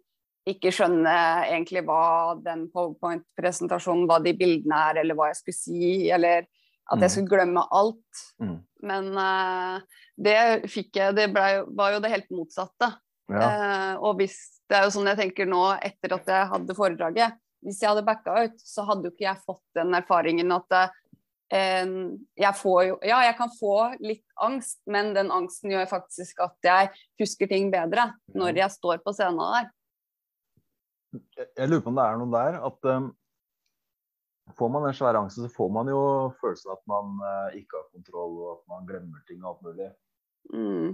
[0.47, 1.13] ikke skjønne
[1.47, 6.45] egentlig hva den powerpoint-presentasjonen, hva de bildene er, eller hva jeg skulle si, eller
[6.91, 7.13] at jeg Mm.
[7.13, 8.23] skulle glemme alt.
[8.41, 8.57] Mm.
[8.83, 9.79] Men uh,
[10.19, 12.89] det fikk jeg Det ble, var jo det helt motsatte.
[13.31, 13.39] Ja.
[13.39, 17.33] Uh, og hvis Det er jo sånn jeg tenker nå etter at jeg hadde foredraget.
[17.63, 20.76] Hvis jeg hadde backa ut, så hadde jo ikke jeg fått den erfaringen at
[21.54, 21.88] eh,
[22.39, 26.67] jeg får jo Ja, jeg kan få litt angst, men den angsten gjør faktisk at
[26.67, 29.71] jeg husker ting bedre når jeg står på scenen der.
[31.38, 33.12] Jeg, lurer på om det er noe der at um,
[34.58, 35.99] Får man den svære angsten, så får man jo
[36.41, 39.88] følelsen at man uh, ikke har kontroll, og at man glemmer ting og alt mulig.
[40.52, 40.89] Mm.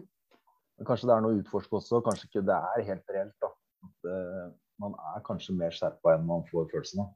[0.85, 2.03] Kanskje det er noe å utforske også.
[2.05, 3.33] Kanskje ikke det er helt reelt.
[3.41, 3.49] da.
[3.87, 4.45] At eh,
[4.79, 7.13] man er kanskje mer skjerpa enn man får følelsen av.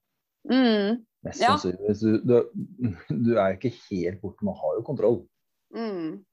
[0.49, 1.03] Mm.
[1.23, 1.53] Mest Ja.
[1.53, 2.01] sannsynligvis.
[2.23, 2.39] Du,
[3.09, 5.21] du, er ikke helt borte, man har jo kontroll.
[5.75, 6.23] Mm.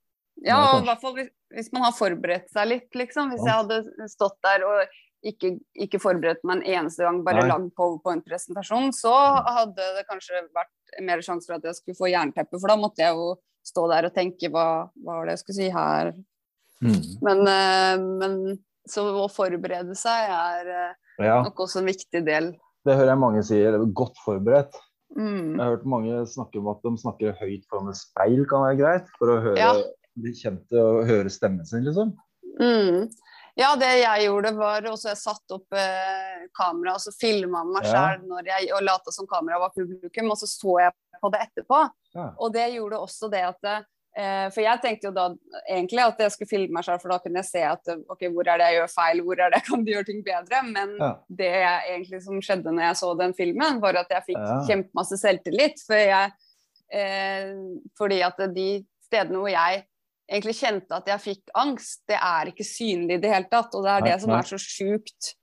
[0.44, 3.30] Ja, i hvert fall hvis, hvis man har forberedt seg litt, liksom.
[3.34, 3.52] Hvis Ja.
[3.52, 7.50] jeg hadde stått der og ikke, ikke forberedt meg en eneste gang, bare Nei.
[7.52, 9.12] lagd powerpoint-presentasjon, så
[9.44, 13.04] hadde det kanskje vært mer sjanse for at jeg skulle få jernteppe, for da måtte
[13.04, 13.34] jeg jo
[13.66, 16.12] stå der og tenke hva, hva var det jeg skulle si her.
[16.80, 17.00] Mm.
[17.20, 18.36] Men, eh, men
[18.88, 20.94] så å forberede seg er eh,
[21.26, 22.52] Ja, nok også en viktig del.
[22.86, 23.78] det hører jeg mange sier.
[23.92, 24.76] Godt forberedt.
[25.16, 25.56] Mm.
[25.56, 28.78] Jeg har hørt mange snakke om at de snakker høyt foran et speil kan være
[28.78, 29.72] greit, for å høre, Ja.
[30.16, 32.14] bli kjent og høre stemmen sin, liksom.
[32.60, 33.10] Mm.
[33.58, 37.84] Ja, det jeg gjorde var også jeg satte opp eh, kamera og så filma meg
[37.84, 38.16] Ja.
[38.16, 41.80] jeg, og lata som kamera var publikum, og så så jeg på det etterpå.
[42.14, 42.30] Ja.
[42.38, 45.26] Og det gjorde også det at eh, For jeg tenkte jo da
[45.70, 48.24] egentlig at jeg skulle filme meg selv, for da kunne jeg se at eh, ok,
[48.34, 50.62] hvor er det jeg gjør feil, hvor er det jeg kan gjøre ting bedre.
[50.66, 51.10] Men Ja.
[51.42, 54.56] det jeg egentlig som skjedde når jeg så den filmen, var at jeg fikk Ja.
[54.66, 55.78] kjempemasse selvtillit.
[55.86, 56.32] For jeg,
[56.92, 57.54] eh,
[57.96, 58.68] fordi at de
[59.06, 59.84] stedene hvor jeg
[60.30, 63.74] egentlig kjente at jeg fikk angst, det er ikke synlig i det hele tatt.
[63.74, 65.34] Og det er det som er så sjukt,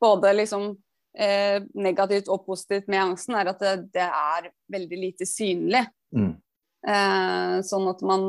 [0.00, 0.76] både liksom
[1.16, 5.86] eh, negativt og positivt med angsten, er at det, det er veldig lite synlig.
[6.14, 6.41] Mm.
[6.82, 8.24] Eh, sånn at man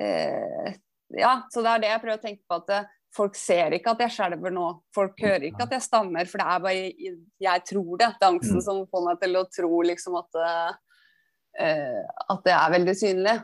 [0.00, 0.70] eh,
[1.18, 2.56] Ja, så det er det jeg prøver å tenke på.
[2.62, 2.80] at det,
[3.16, 4.66] Folk ser ikke at jeg skjelver nå.
[4.94, 8.10] Folk hører ikke at jeg stammer, for det er bare jeg tror det.
[8.20, 8.64] Det er angsten Mm.
[8.66, 13.36] som får meg til å tro liksom at eh, at det er veldig synlig.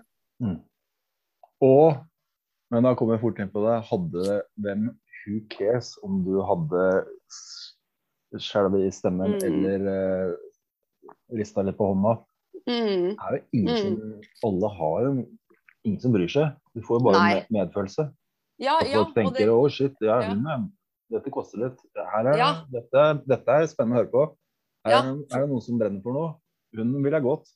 [0.45, 0.59] Mm.
[1.65, 1.97] Og,
[2.71, 4.85] men da kommer jeg fort inn på det, hadde hvem
[5.25, 6.85] who cares om du hadde
[8.39, 9.45] skjelv i stemmen Mm.
[9.49, 10.37] eller uh,
[11.33, 12.19] rista litt på hånda.
[12.69, 13.11] Mm.
[13.21, 13.97] Er jo ingen som
[14.49, 15.11] Alle har jo
[15.85, 16.55] ingen som bryr seg.
[16.75, 17.35] Du får jo bare Nei.
[17.35, 18.07] med, medfølelse.
[18.59, 20.31] Ja, Og ja, folk og tenker det, å shit, ja, Ja.
[20.33, 20.65] er,
[21.13, 21.79] dette koster litt.
[21.97, 22.65] Her er, Ja.
[22.73, 24.37] dette, dette er spennende å høre på.
[24.87, 25.01] Er, Ja.
[25.03, 26.35] er det noen som brenner for noe?
[26.75, 27.49] Hun vil jeg godt.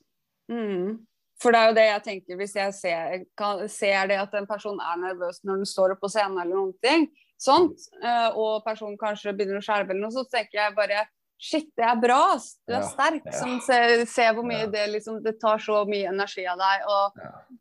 [0.50, 0.98] mm.
[1.40, 4.46] For det er jo det jeg tenker, hvis jeg ser, kan, ser det at en
[4.46, 7.06] person er nervøs når den står opp på scenen eller noen ting,
[7.38, 11.06] sånt, eh, og personen kanskje begynner å skjelve eller noe, så tenker jeg bare
[11.40, 12.34] Shit, det er bra!
[12.66, 13.22] Du er Ja, sterk.
[13.24, 13.32] ja.
[13.38, 14.66] Som ser, ser hvor mye Ja.
[14.66, 17.12] det liksom Det tar så mye energi av deg, og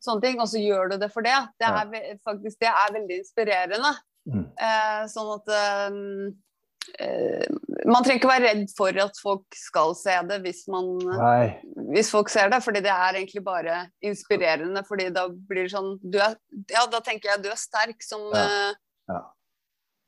[0.02, 0.40] sånne ting.
[0.42, 1.36] Og så gjør du det for det.
[1.60, 3.94] Det er faktisk det er veldig inspirerende.
[4.28, 4.46] Mm.
[4.60, 7.46] Eh, sånn at eh,
[7.86, 11.62] Man trenger ikke være redd for at folk skal se det hvis man Nei.
[11.94, 14.84] hvis folk ser det, fordi det er egentlig bare inspirerende.
[14.88, 16.36] fordi da blir det sånn du er,
[16.72, 18.44] Ja, da tenker jeg du er sterk som Ja.
[18.44, 18.74] eh,
[19.10, 19.22] Ja.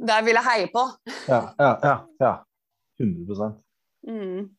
[0.01, 0.83] Der vil jeg heie på.
[1.27, 2.43] Ja, ja, ja.
[2.99, 3.05] Ja.
[3.05, 3.55] 100
[4.07, 4.49] Mm.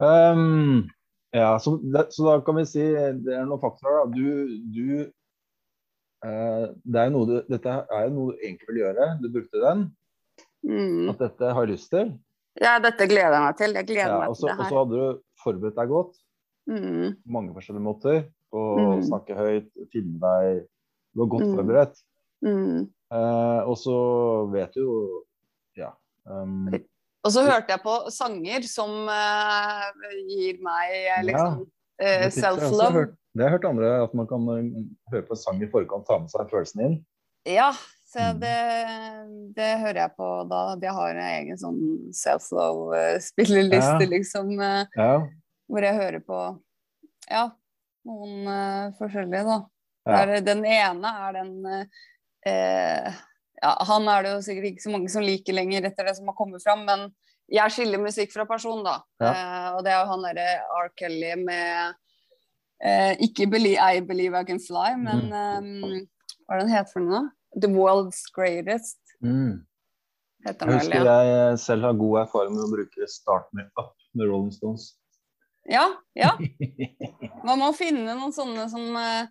[0.00, 0.88] um,
[1.32, 4.02] Ja, så, det, så da kan vi si det er noen faktorer.
[4.02, 4.12] Da.
[4.12, 5.12] Du, du
[6.26, 9.06] uh, det er noe du, Dette er jo noe du egentlig vil gjøre.
[9.22, 9.86] Du brukte den.
[10.66, 11.06] Mm.
[11.14, 12.10] At dette har lyst til.
[12.60, 13.76] Ja, dette gleder jeg meg til.
[13.78, 14.58] Jeg gleder Ja, meg og så her.
[14.60, 16.18] og så hadde du forberedt deg godt
[16.70, 17.16] Mm.
[17.26, 18.18] mange forskjellige måter.
[18.52, 18.60] Å
[18.98, 19.02] Mm.
[19.08, 20.66] snakke høyt, finne deg.
[21.14, 21.56] Du var godt Mm.
[21.56, 21.96] forberedt.
[22.44, 22.90] Mm.
[23.12, 25.24] Eh, og så vet du jo
[25.76, 25.92] Ja.
[26.26, 26.68] Um,
[27.24, 29.88] Og så hørte jeg på sanger som uh,
[30.30, 31.58] gir meg eh, liksom
[32.00, 33.02] ja, jeg også self-love.
[33.36, 34.68] Det har jeg hørt andre, at man kan eh,
[35.12, 36.96] høre på en sang i forkant, ta med seg følelsen inn.
[37.48, 37.70] Ja,
[38.10, 38.40] så Mm.
[38.42, 38.54] det,
[39.54, 40.62] det hører jeg på da.
[40.80, 41.78] De har en egen sånn
[42.16, 44.08] self-love-spilleliste, Ja.
[44.10, 44.50] liksom.
[44.58, 45.28] Uh, Ja.
[45.70, 46.40] hvor jeg hører på
[47.30, 47.44] ja,
[48.04, 49.58] noen eh, forskjellige, da.
[50.10, 51.84] Der, den ene er den eh,
[52.50, 53.12] eh,
[53.62, 56.28] ja, Han er det jo sikkert ikke så mange som liker lenger etter det som
[56.30, 57.08] har kommet fram, men
[57.50, 59.00] jeg skiller musikk fra person, da.
[59.20, 60.44] Eh, og det er jo han derre
[60.84, 60.90] R.
[60.96, 61.94] Kelly med
[62.84, 66.06] eh, Ikke believe, I Believe I Can Fly, men eh,
[66.46, 67.24] hva er det den heter for noe?
[67.58, 69.58] The World's Greatest, Mm.
[70.46, 71.04] heter Jeg den vel.
[71.10, 71.16] Ja.
[71.50, 74.94] jeg selv har god erfaring med å bruke Start Me Up med Rolling Stones.
[75.68, 75.82] ja,
[76.16, 76.30] ja.
[77.44, 79.26] Man må finne noen sånne som eh,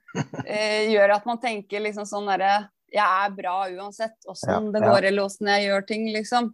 [0.46, 5.10] eh, gjør at man tenker liksom sånn derre Jeg er bra uansett åssen det går,
[5.12, 6.54] eller åssen jeg gjør ting, liksom.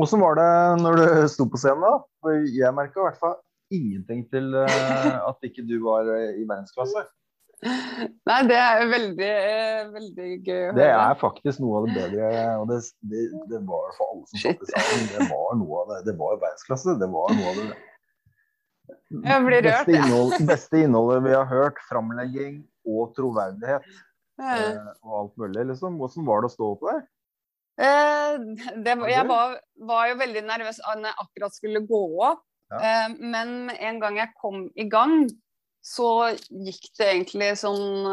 [0.00, 1.96] Åssen var det når du sto på scenen, da?
[2.22, 3.40] For jeg merka i hvert fall
[3.72, 7.04] ingenting til eh, at ikke du var eh, i verdensklasse.
[7.62, 12.30] Nei, det er veldig, eh, veldig gøy å Det er faktisk noe av det bedre,
[12.58, 12.80] og det,
[13.12, 15.08] det, det var for alle som satt i salen.
[15.12, 16.00] Det var noe av det.
[16.10, 16.96] Det var verdensklasse.
[17.02, 17.70] Det var noe av det
[19.62, 21.78] beste, innhold, beste innholdet vi har hørt.
[21.90, 23.86] Framlegging og troverdighet
[24.40, 25.66] Eh, eh, og alt mulig.
[25.68, 25.98] liksom.
[26.00, 27.02] Hvordan var det å stå oppe der?
[27.82, 28.38] eh,
[28.84, 32.42] det, jeg var, var jo veldig nervøs når jeg akkurat skulle gå opp.
[32.72, 32.80] Ja.
[32.80, 35.26] Eh, men en gang jeg kom i gang,
[35.84, 36.08] så
[36.48, 38.06] gikk det egentlig sånn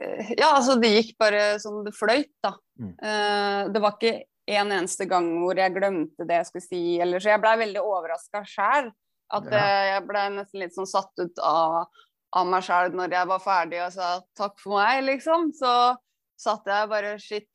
[0.00, 2.54] eh, Ja, altså det gikk bare sånn det fløyt, da.
[2.80, 2.92] Mm.
[3.02, 4.14] Eh, det var ikke
[4.50, 7.82] en eneste gang hvor jeg glemte det jeg skulle si, eller så jeg blei veldig
[7.84, 8.88] overraska sjæl.
[9.30, 9.58] At Ja.
[9.60, 11.84] eh, jeg blei nesten litt sånn satt ut av,
[12.32, 15.50] av meg sjæl når jeg var ferdig og sa takk for meg, liksom.
[15.56, 15.96] Så
[16.38, 17.48] satt jeg bare shit.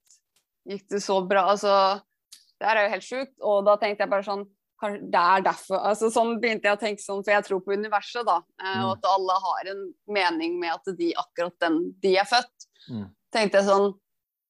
[0.67, 1.45] gikk det så bra?
[1.53, 2.01] Altså,
[2.59, 3.35] det her er jo helt sjukt.
[3.41, 4.45] Og da tenkte jeg bare sånn
[4.85, 8.25] Det er derfor altså Sånn begynte jeg å tenke sånn, for jeg tror på universet,
[8.27, 8.41] da.
[8.61, 8.97] eh, Og Mm.
[8.97, 12.67] at alle har en mening med at de akkurat den de er født.
[12.91, 13.09] Mm.
[13.33, 13.93] Tenkte jeg sånn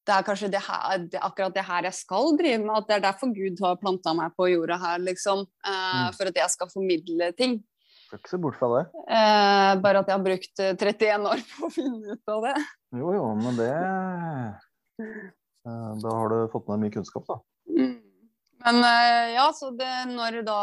[0.05, 2.75] det er kanskje det her, det, akkurat det her jeg skal drive med.
[2.77, 5.45] At det er derfor Gud har planta meg på jorda her, liksom.
[5.65, 6.13] Eh, Mm.
[6.17, 7.63] For at jeg skal formidle ting.
[8.05, 8.83] Skal ikke se bort fra det.
[9.09, 12.55] Eh, bare at jeg har brukt eh, 31 år på å finne ut av det.
[12.95, 13.69] Jo, jo, men det
[15.01, 17.39] eh, Da har du fått med deg mye kunnskap, da.
[17.71, 17.95] Mm.
[18.65, 20.59] Men eh, ja, så det, når da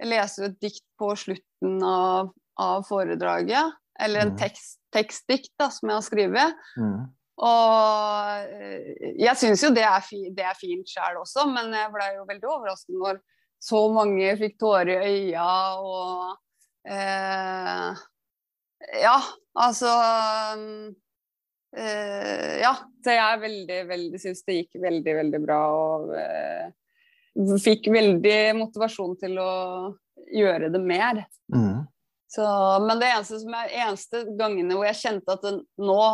[0.00, 4.38] jeg leser et dikt på slutten av, av foredraget, eller en Mhm.
[4.40, 7.04] tekst, tekstdikt da, som jeg har skrevet, Mm.
[7.44, 11.92] og eh, jeg syns jo det er, fi, det er fint sjøl også, men jeg
[11.92, 13.20] ble jo veldig overrasket når
[13.62, 15.46] så mange fikk tårer i øya
[15.78, 16.36] og
[16.88, 18.02] eh,
[19.02, 19.16] Ja,
[19.54, 19.92] altså
[20.58, 20.94] mm,
[21.76, 22.76] eh, Ja.
[23.02, 26.68] Så jeg er veldig, veldig syns det gikk veldig, veldig bra og eh,
[27.64, 29.54] fikk veldig motivasjon til å
[30.32, 31.24] gjøre det mer.
[31.50, 31.82] Mm.
[32.32, 32.44] Så,
[32.86, 36.04] men det eneste, som er, eneste gangene hvor jeg kjente at det, nå,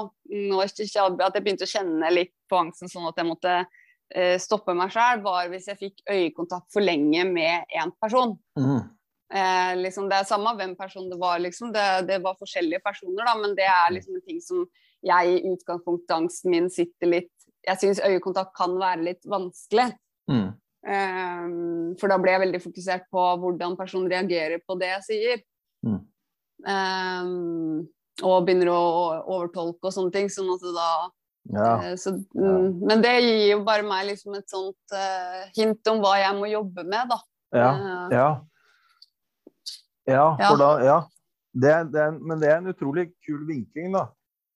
[0.51, 4.75] nå at jeg begynte å kjenne litt på angsten, sånn at jeg måtte eh, stoppe
[4.75, 8.35] meg sjøl, var hvis jeg fikk øyekontakt for lenge med én person.
[8.59, 8.81] Mm.
[9.29, 11.73] Eh, liksom, det er samme hvem person det var, liksom.
[11.73, 14.63] det, det var forskjellige personer, da, men det er liksom en ting som
[15.05, 17.35] jeg i utgangspunktet angsten min sitter litt
[17.69, 19.91] Jeg syns øyekontakt kan være litt vanskelig.
[20.31, 20.49] Mm.
[20.89, 21.45] Eh,
[22.01, 25.43] for da blir jeg veldig fokusert på hvordan personen reagerer på det jeg sier.
[25.85, 26.01] Mm.
[26.73, 27.31] Eh,
[28.27, 28.83] og begynner å
[29.21, 30.33] overtolke og sånne ting.
[30.33, 30.91] Sånn at da
[31.49, 31.69] Ja.
[31.83, 36.01] eh, så, mm, Men det gir jo bare meg liksom et sånt uh, hint om
[36.03, 37.21] hva jeg må jobbe med, da.
[37.53, 37.71] Ja.
[37.71, 38.41] Eh, Ja.
[40.09, 40.99] Ja, for da Ja.
[41.59, 44.07] Det, er- det er, men det er en utrolig kul vinkling, da.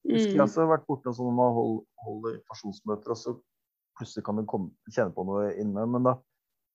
[0.07, 3.33] Husker jeg mm, har vært borte sånn når man hold- holder informasjonsmøter, og så
[3.99, 5.85] plutselig kan du komme, kjenne på noe inne.
[5.89, 6.15] Men da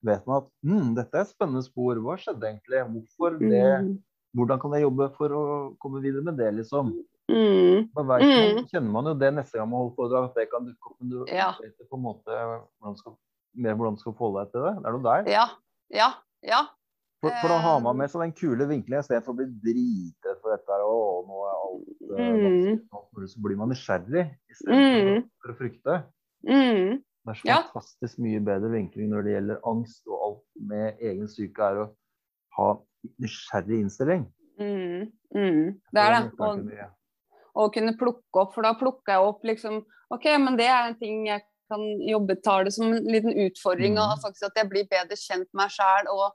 [0.04, 2.00] vet man at mm, dette er et spennende spor.
[2.02, 2.82] Hva skjedde egentlig?
[2.92, 3.62] Hvorfor det?
[3.84, 3.98] mm,
[4.36, 5.42] Hvordan kan jeg jobbe for å
[5.80, 6.90] komme videre med det, liksom?
[7.30, 10.48] mm, Da vet man, kjenner man jo det neste gang man holder foredrag, at det
[10.52, 10.96] kan dukke opp.
[11.00, 11.52] Men du Ja.
[11.62, 12.28] vet på en måte
[12.80, 13.16] hvordan skal,
[13.54, 14.74] mer hvordan du skal forholde deg til det.
[14.82, 15.30] Det er noe der.
[15.32, 15.46] ja.
[15.90, 16.10] Ja.
[16.44, 16.60] Ja.
[17.18, 20.54] For, for da har man med seg den kule vinkelen istedenfor å bli dritredd for
[20.54, 22.80] dette Og nå er alt eh, Mm.
[22.94, 25.24] alt Så blir man nysgjerrig istedenfor Mm.
[25.42, 25.96] for å frykte.
[26.46, 27.56] Mm, Det er så Ja.
[27.72, 31.96] fantastisk mye bedre vinkling når det gjelder angst og alt med egen syke, er å
[32.56, 32.68] ha
[33.20, 34.24] nysgjerrig innstilling.
[34.58, 35.80] mm, mm.
[35.92, 36.32] Det er det.
[36.38, 36.88] Og,
[37.54, 40.94] og kunne plukke opp, for da plukker jeg opp liksom OK, men det er en
[40.98, 44.00] ting jeg kan jobbe tar det som en liten utfordring, Mm.
[44.02, 46.08] og faktisk at jeg blir bedre kjent med meg sjæl.
[46.12, 46.32] Og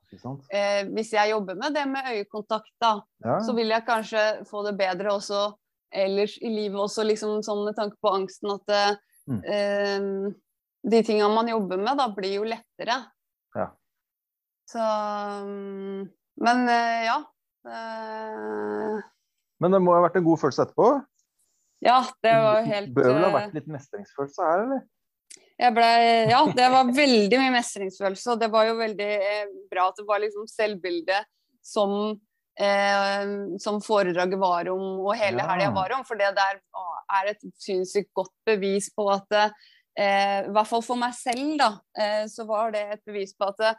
[0.52, 3.40] eh, hvis jeg jobber med det med øyekontakt, da, Ja.
[3.40, 5.54] så vil jeg kanskje få det bedre også
[5.94, 9.42] ellers i livet også, liksom sånn med tanke på angsten at det, Mm.
[9.46, 10.34] eh,
[10.90, 13.06] de tinga man jobber med, da blir jo lettere.
[13.56, 13.70] Ja.
[14.68, 16.10] Så mm,
[16.42, 17.24] Men eh, ja.
[17.66, 19.02] Eh,
[19.62, 21.06] Men det må ha vært en god følelse etterpå?
[21.84, 24.82] ja, det var helt Bør vel ha eh, vært litt mestringsfølelse her, eller?
[25.72, 25.90] Ble,
[26.28, 30.06] ja, det var veldig mye mestringsfølelse, og det var jo veldig eh, bra at det
[30.10, 31.30] var liksom selvbildet
[31.64, 31.94] som,
[32.60, 33.24] eh,
[33.64, 35.48] som foredraget var om, og hele Ja.
[35.54, 36.04] helga var om.
[36.04, 36.60] For det der
[37.14, 41.72] er et sinnssykt godt bevis på at eh, I hvert fall for meg selv, da,
[41.96, 43.74] eh, så var det et bevis på at det,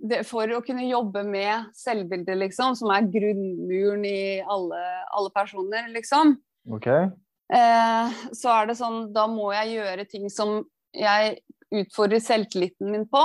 [0.00, 5.90] det, for å kunne jobbe med selvbildet, liksom, som er grunnmuren i alle, alle personer,
[5.92, 6.38] liksom,
[6.72, 7.10] okay.
[7.52, 10.62] eh, så er det sånn Da må jeg gjøre ting som
[10.96, 11.38] jeg
[11.70, 13.22] utfordrer selvtilliten min på.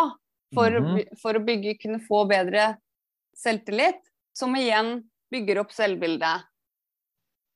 [0.55, 1.17] For, å -hmm.
[1.21, 2.77] for å bygge, kunne få bedre
[3.35, 3.99] selvtillit.
[4.33, 6.45] Som igjen bygger opp selvbildet.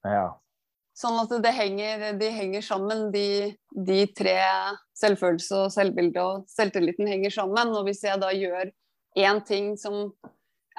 [0.03, 0.39] Ja.
[0.99, 4.35] Sånn at det henger, de henger sammen, de, de tre
[4.99, 7.71] selvfølelse og selvbilde og selvtilliten henger sammen.
[7.75, 8.71] Og hvis jeg da gjør
[9.19, 10.11] én ting som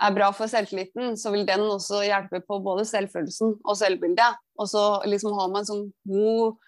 [0.01, 4.41] er bra for selvtilliten, så vil den også hjelpe på både selvfølelsen og selvbildet.
[4.61, 6.61] Og så liksom har man en sånn god,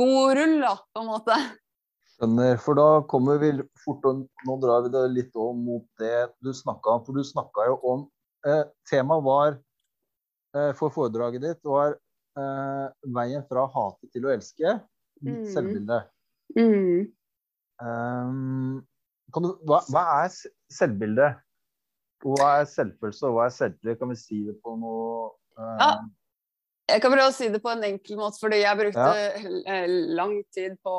[0.00, 1.38] god rull, da, på en måte.
[2.20, 2.58] Skjønner.
[2.60, 6.52] For da kommer vi fort og Nå drar vi det litt om mot det du
[6.52, 7.04] snakka om.
[7.06, 8.06] For du snakka jo om
[8.44, 9.56] eh, Temaet var
[10.56, 11.96] eh, for foredraget ditt var
[12.36, 14.76] eh, veien fra hate til å elske.
[15.20, 15.44] Mm.
[15.52, 15.98] selvbilde.
[16.56, 17.08] Mm.
[17.80, 18.78] Um,
[19.32, 20.32] kan du, hva, hva er
[20.72, 21.28] selvbilde?
[22.24, 24.00] Hva er selvfølelse, og hva er selvtillit?
[24.00, 25.92] Kan vi si det på noe eh, Ja.
[26.90, 29.54] Jeg kan prøve å si det på en enkel måte, fordi jeg brukte Ja.
[29.74, 29.86] eh,
[30.18, 30.96] lang tid på,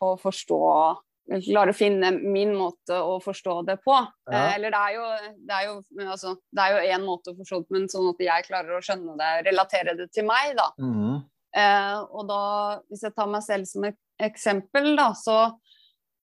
[0.00, 0.60] på å forstå
[1.30, 3.94] Klare å finne min måte å forstå det på.
[4.26, 4.48] Ja.
[4.48, 5.04] Eh, Eller det er jo
[5.46, 5.74] det er jo,
[6.10, 8.74] altså, det er jo én måte å forstå det på, men sånn at jeg klarer
[8.74, 10.66] å skjønne det, relatere det til meg, da.
[10.82, 11.20] Mm.
[11.54, 12.40] Eh, og da,
[12.90, 15.36] hvis jeg tar meg selv som et eksempel, da, så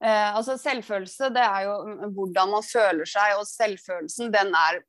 [0.03, 1.77] eh, Altså selvfølelse, det er jo
[2.17, 4.81] hvordan man føler seg, og selvfølelsen den er,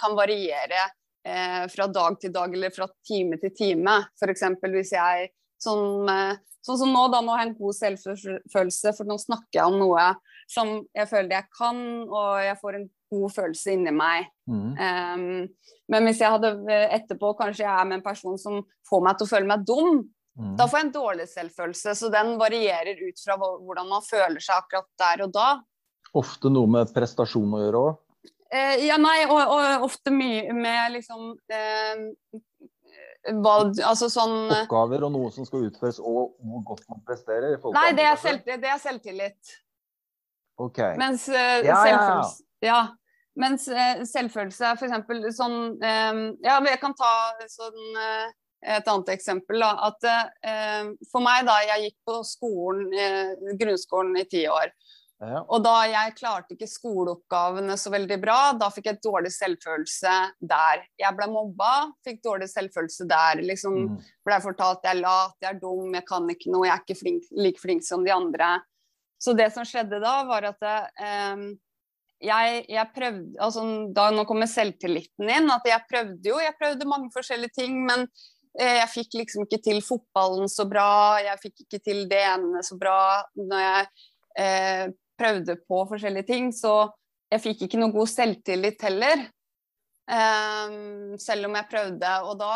[0.00, 0.90] kan variere
[1.26, 4.00] eh, fra dag til dag eller fra time til time.
[4.20, 4.44] F.eks.
[4.64, 5.30] hvis jeg
[5.64, 6.08] sånn,
[6.64, 9.80] sånn som nå, da, nå har jeg en god selvfølelse, for nå snakker jeg om
[9.80, 10.12] noe
[10.50, 14.28] som jeg føler jeg kan, og jeg får en god følelse inni meg.
[14.50, 14.72] Mm.
[14.74, 16.52] Um, men hvis jeg hadde
[16.98, 20.00] etterpå kanskje jeg er med en person som får meg til å føle meg dum,
[20.40, 20.54] mm.
[20.58, 21.96] da får jeg en dårlig selvfølelse.
[22.00, 25.50] Så den varierer ut fra hvordan man føler seg akkurat der og da.
[26.14, 28.00] Ofte noe med prestasjon å gjøre òg?
[28.54, 32.04] Uh, ja, nei, og, og, ofte mye med liksom eh,
[33.42, 37.56] valg, altså sånn Oppgaver og noe som skal utføres, og hvor godt man presterer?
[37.74, 39.56] Nei, det er, selv, det er selvtillit.
[40.62, 40.78] Ok.
[41.00, 42.80] Mens eh, ja, selvfølelse ja, ja.
[43.42, 45.34] Mens eh, selvfølelse er f.eks.
[45.34, 47.10] sånn um, Ja, jeg kan ta
[47.50, 48.28] sånn uh,
[48.62, 49.64] et annet eksempel.
[49.64, 50.06] Da, at
[51.10, 52.86] For meg, da jeg gikk på skolen,
[53.58, 54.70] grunnskolen i ti år,
[55.22, 55.40] ja.
[55.42, 60.84] og da jeg klarte ikke skoleoppgavene så veldig bra, da fikk jeg dårlig selvfølelse der.
[61.00, 61.72] Jeg ble mobba,
[62.06, 63.42] fikk dårlig selvfølelse der.
[63.46, 63.98] Liksom mm.
[64.26, 67.00] ble fortalt jeg er lat, jeg er dum, jeg kan ikke noe, jeg er ikke
[67.00, 68.56] flink, like flink som de andre.
[69.22, 71.46] Så det som skjedde da, var at um,
[72.24, 75.50] jeg, jeg, prøvde altså, da, Nå kommer selvtilliten inn.
[75.52, 78.06] At jeg prøvde jo, jeg prøvde mange forskjellige ting, men
[78.58, 81.20] eh, jeg fikk liksom ikke til fotballen så bra.
[81.24, 82.98] Jeg fikk ikke til det ene så bra
[83.40, 83.88] når jeg
[84.44, 84.84] eh,
[85.18, 86.52] prøvde på forskjellige ting.
[86.54, 86.74] Så
[87.32, 89.26] jeg fikk ikke noe god selvtillit heller.
[90.04, 92.12] Um, selv om jeg prøvde.
[92.28, 92.52] Og da,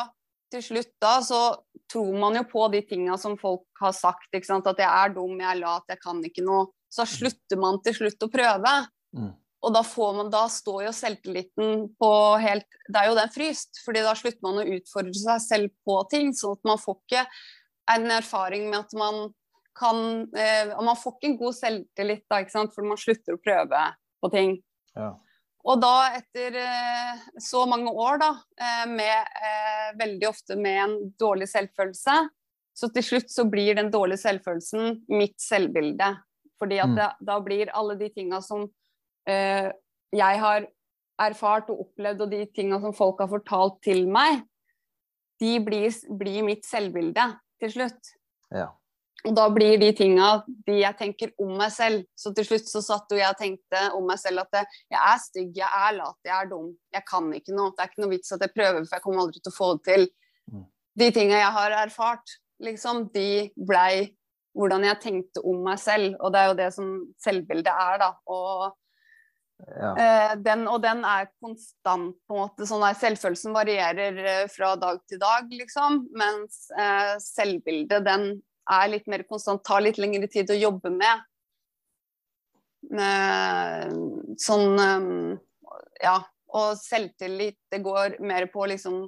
[0.53, 1.43] til slutt da, så
[1.89, 4.31] tror man jo på de tinga som folk har sagt.
[4.33, 4.69] Ikke sant?
[4.69, 6.69] At jeg er dum, jeg er lat, jeg kan ikke noe.
[6.93, 8.75] Så slutter man til slutt å prøve.
[9.17, 9.33] Mm.
[9.67, 9.83] Og da,
[10.15, 13.81] man, da, står jo selvtilliten på helt Det er jo den fryst.
[13.85, 16.31] fordi da slutter man å utfordre seg selv på ting.
[16.37, 17.25] Sånn at man får ikke
[17.95, 19.29] en erfaring med at man
[19.79, 19.99] kan
[20.35, 22.75] eh, Man får ikke en god selvtillit da, ikke sant?
[22.75, 23.83] for man slutter å prøve
[24.19, 24.57] på ting.
[24.99, 25.13] Ja.
[25.69, 30.97] Og da, etter eh, så mange år, da, eh, med, eh, veldig ofte med en
[31.21, 32.17] dårlig selvfølelse,
[32.79, 36.13] så til slutt så blir den dårlige selvfølelsen mitt selvbilde.
[36.63, 36.99] Fordi at mm.
[36.99, 39.69] det, da blir alle de tinga som uh,
[40.15, 40.67] jeg har
[41.23, 44.45] erfart og opplevd, og de tinga som folk har fortalt til meg,
[45.43, 47.27] de blir, blir mitt selvbilde
[47.63, 48.13] til slutt.
[48.55, 48.71] Ja.
[49.27, 52.05] Og da blir de tinga de jeg tenker om meg selv.
[52.15, 55.19] Så til slutt så satt jo jeg og tenkte om meg selv at jeg er
[55.25, 56.69] stygg, jeg er lat, jeg er dum.
[56.95, 57.73] Jeg kan ikke noe.
[57.75, 59.73] Det er ikke noe vits at jeg prøver, for jeg kommer aldri til å få
[59.75, 60.07] det til.
[60.53, 60.65] Mm.
[61.03, 64.09] De tinga jeg har erfart, liksom, de blei
[64.59, 66.15] hvordan jeg tenkte om meg selv.
[66.23, 66.93] Og det er jo det som
[67.23, 68.11] selvbildet er, da.
[68.31, 68.65] Og,
[69.67, 69.93] ja.
[69.93, 72.67] eh, den, og den er konstant, på en måte.
[72.71, 76.05] Sånn der, selvfølelsen varierer eh, fra dag til dag, liksom.
[76.19, 78.31] Mens eh, selvbildet, den
[78.75, 81.27] er litt mer konstant, tar litt lengre tid å jobbe med.
[82.89, 83.95] Eh,
[84.41, 85.39] sånn eh,
[86.05, 86.19] Ja.
[86.49, 89.03] Og selvtillit, det går mer på liksom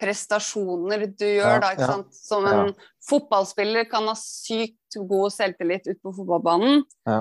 [0.00, 1.72] prestasjoner du gjør, ja, da.
[1.74, 2.14] ikke sant?
[2.16, 2.86] Som en ja.
[3.04, 6.80] fotballspiller kan ha sykt god selvtillit ute på fotballbanen.
[7.04, 7.18] Ja.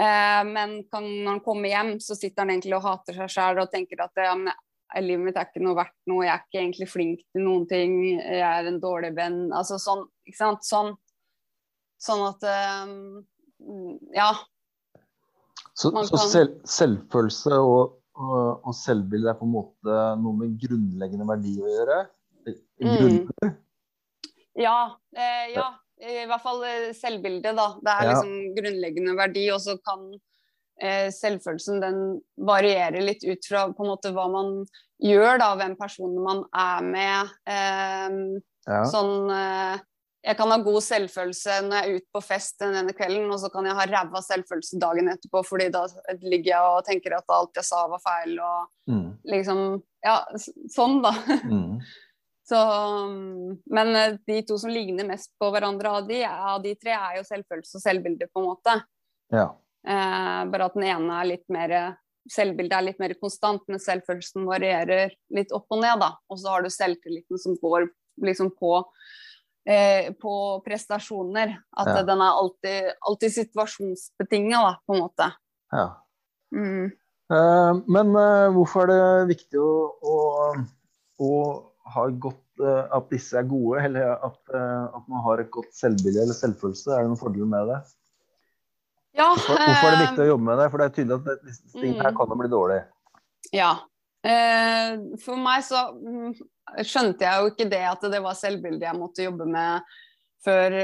[0.00, 3.60] Eh, men kan, når han kommer hjem, så sitter han egentlig og hater seg sjæl
[3.60, 4.56] og tenker at ja, men,
[5.04, 7.98] livet mitt er ikke noe verdt noe, jeg er ikke egentlig flink til noen ting,
[8.16, 9.42] jeg er en dårlig venn.
[9.56, 10.66] Altså sånn, ikke sant.
[10.68, 10.92] Sånn.
[12.02, 12.46] Sånn at
[12.82, 12.96] um,
[14.16, 14.32] Ja.
[15.72, 21.26] Så, så selv, selvfølelse og, og, og, selvbilde er på en måte noe med grunnleggende
[21.30, 22.00] verdi å gjøre?
[22.82, 23.54] Mm.
[24.60, 24.98] Ja.
[25.16, 25.70] Eh, ja.
[26.02, 27.68] I hvert fall eh, selvbildet, da.
[27.80, 28.12] Det er ja.
[28.12, 29.46] liksom grunnleggende verdi.
[29.54, 30.04] Og så kan
[30.82, 32.00] eh, selvfølelsen den
[32.36, 34.52] variere litt ut fra på en måte hva man
[35.02, 35.52] gjør, da.
[35.62, 37.32] Hvem personer man er med.
[37.48, 38.20] Eh,
[38.68, 38.82] ja.
[38.90, 39.80] Sånn eh,
[40.22, 43.50] jeg kan ha god selvfølelse når jeg er ute på fest denne kvelden, og så
[43.50, 45.82] kan jeg ha ræva selvfølelse dagen etterpå, fordi da
[46.22, 49.08] ligger jeg og tenker at alt jeg sa var feil, og mm.
[49.34, 49.64] liksom
[50.02, 50.16] Ja,
[50.74, 51.12] sånn, da.
[51.46, 51.82] Mm.
[52.52, 52.58] Så,
[53.70, 57.20] men eh, de to som ligner mest på hverandre av de, av de tre, er
[57.20, 58.74] jo selvfølelse og selvbilde, på en måte.
[59.32, 59.44] Ja.
[59.86, 61.76] Eh, bare at den ene er litt mer
[62.30, 66.12] Selvbildet er litt mer konstant, men selvfølelsen varierer litt opp og ned, da.
[66.30, 67.88] Og så har du selvtilliten som går
[68.22, 68.76] liksom på
[70.18, 70.32] på
[70.64, 71.52] prestasjoner.
[71.78, 72.00] At ja.
[72.02, 75.28] den er alltid, alltid situasjonsbetinga, da, på en måte.
[75.70, 75.84] Ja.
[76.56, 76.90] Mm.
[77.32, 79.72] Eh, men eh, hvorfor er det viktig å,
[80.04, 80.16] å,
[81.22, 81.32] å
[81.94, 85.72] ha godt eh, At disse er gode, eller at, eh, at, man har et godt
[85.76, 86.92] selvbilde eller selvfølelse?
[86.92, 87.80] Er det noen fordeler med det?
[89.16, 90.68] Ja, hvorfor, hvorfor, er det viktig å jobbe med det?
[90.72, 92.20] For det er tydelig at disse tingene her mm.
[92.20, 92.78] kan bli dårlig.
[93.52, 93.72] Ja.
[94.22, 94.92] Eh,
[95.24, 96.36] for meg så mm,
[96.82, 99.82] skjønte jeg jo ikke det at det var selvbildet jeg måtte jobbe med
[100.42, 100.74] før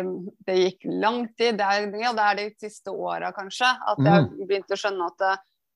[0.46, 1.56] det gikk lang tid.
[1.58, 4.46] Det er, ja, det er de siste åra kanskje at jeg Mm.
[4.46, 5.32] begynte å skjønne at det,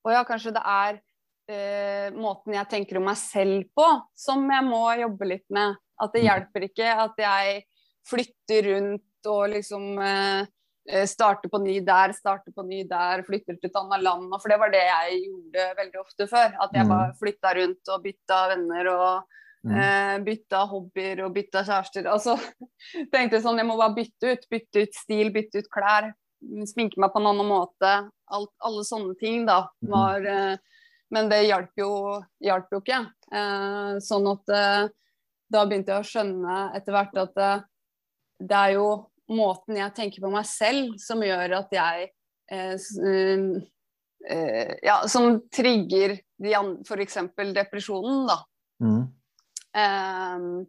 [0.06, 1.00] å ja, kanskje det er
[1.48, 5.76] eh, måten jeg tenker om meg selv på som jeg må jobbe litt med.
[6.00, 6.28] At det Mm.
[6.28, 7.64] hjelper ikke at jeg
[8.06, 10.46] flytter rundt og liksom eh,
[10.88, 14.30] eh, starter på ny der, starter på ny der, flytter til et annet land.
[14.40, 16.54] For det var det jeg gjorde veldig ofte før.
[16.62, 16.88] At jeg Mm.
[16.88, 19.24] bare flytta rundt og bytta venner og
[19.64, 19.76] Mm.
[19.78, 22.06] eh, bytta hobbyer og bytta kjærester.
[22.10, 22.34] Altså,
[23.14, 24.48] tenkte sånn, jeg må bare bytte ut.
[24.50, 26.08] Bytte ut stil, bytte ut klær.
[26.66, 27.92] Sminke meg på en annen måte.
[28.34, 29.60] Alt, alle sånne ting, da.
[29.84, 29.90] Mhm.
[29.92, 30.56] Var, eh,
[31.14, 31.90] men det hjalp jo,
[32.42, 32.98] hjalp jo ikke.
[33.32, 34.88] Eh, sånn at eh,
[35.52, 37.62] da begynte jeg å skjønne etter hvert at eh,
[38.42, 38.86] det er jo
[39.30, 42.08] måten jeg tenker på meg selv som gjør at jeg
[42.50, 43.60] eh,
[44.82, 47.18] Ja, som trigger de an- f.eks.
[47.54, 48.36] depresjonen, da.
[48.82, 49.04] Mm.
[49.76, 50.64] Ehm,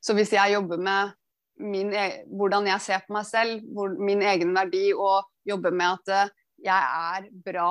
[0.00, 1.14] så hvis jeg jobber med
[1.58, 5.96] min, e- hvordan jeg ser på meg selv, hvor, min egen verdi, og jobber med
[5.98, 6.30] at eh,
[6.64, 6.82] jeg
[7.14, 7.70] er bra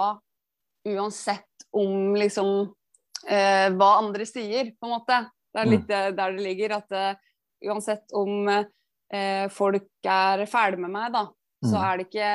[0.88, 2.52] uansett om liksom
[3.28, 5.22] eh, hva andre sier, på en måte.
[5.54, 6.76] Det er litt eh, der det ligger.
[6.78, 7.16] At uh,
[7.68, 11.26] uansett om uh, folk er fæle med meg, da,
[11.66, 11.84] så Mm.
[11.88, 12.32] er det ikke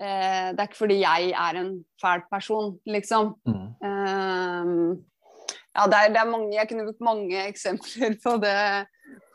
[0.00, 3.34] uh, Det er ikke fordi jeg er en fæl person, liksom.
[3.44, 4.94] Mm.
[5.76, 8.56] Ja, det er, det er mange, jeg kunne brukt mange eksempler på det,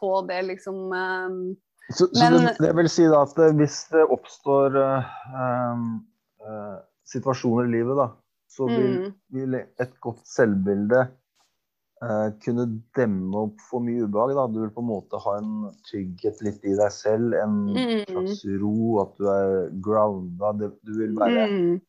[0.02, 1.38] på det liksom ehm,
[1.90, 5.04] Så, så Men- det, det vil si da at eh, hvis det oppstår uh,
[6.42, 6.74] eh,
[7.06, 8.08] situasjoner i livet, da,
[8.50, 11.04] så vil, mm, vil et godt selvbilde
[12.02, 12.66] uh, kunne
[12.98, 14.34] demme opp for mye ubehag.
[14.34, 14.48] Da.
[14.50, 18.42] Du vil på en måte ha en trygghet litt i deg selv, en mm, slags
[18.64, 18.76] ro,
[19.06, 19.56] at du er
[19.86, 20.56] grounda.
[20.58, 21.80] Du vil være mm,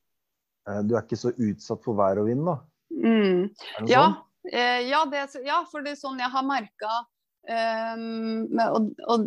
[0.90, 2.59] Du er ikke så utsatt for vær og vind, da.
[2.92, 3.42] mm.
[3.88, 4.20] Ja, sånn?
[4.53, 7.05] Eh, ja, det, ja, for det er sånn jeg har merka
[7.47, 9.26] og, og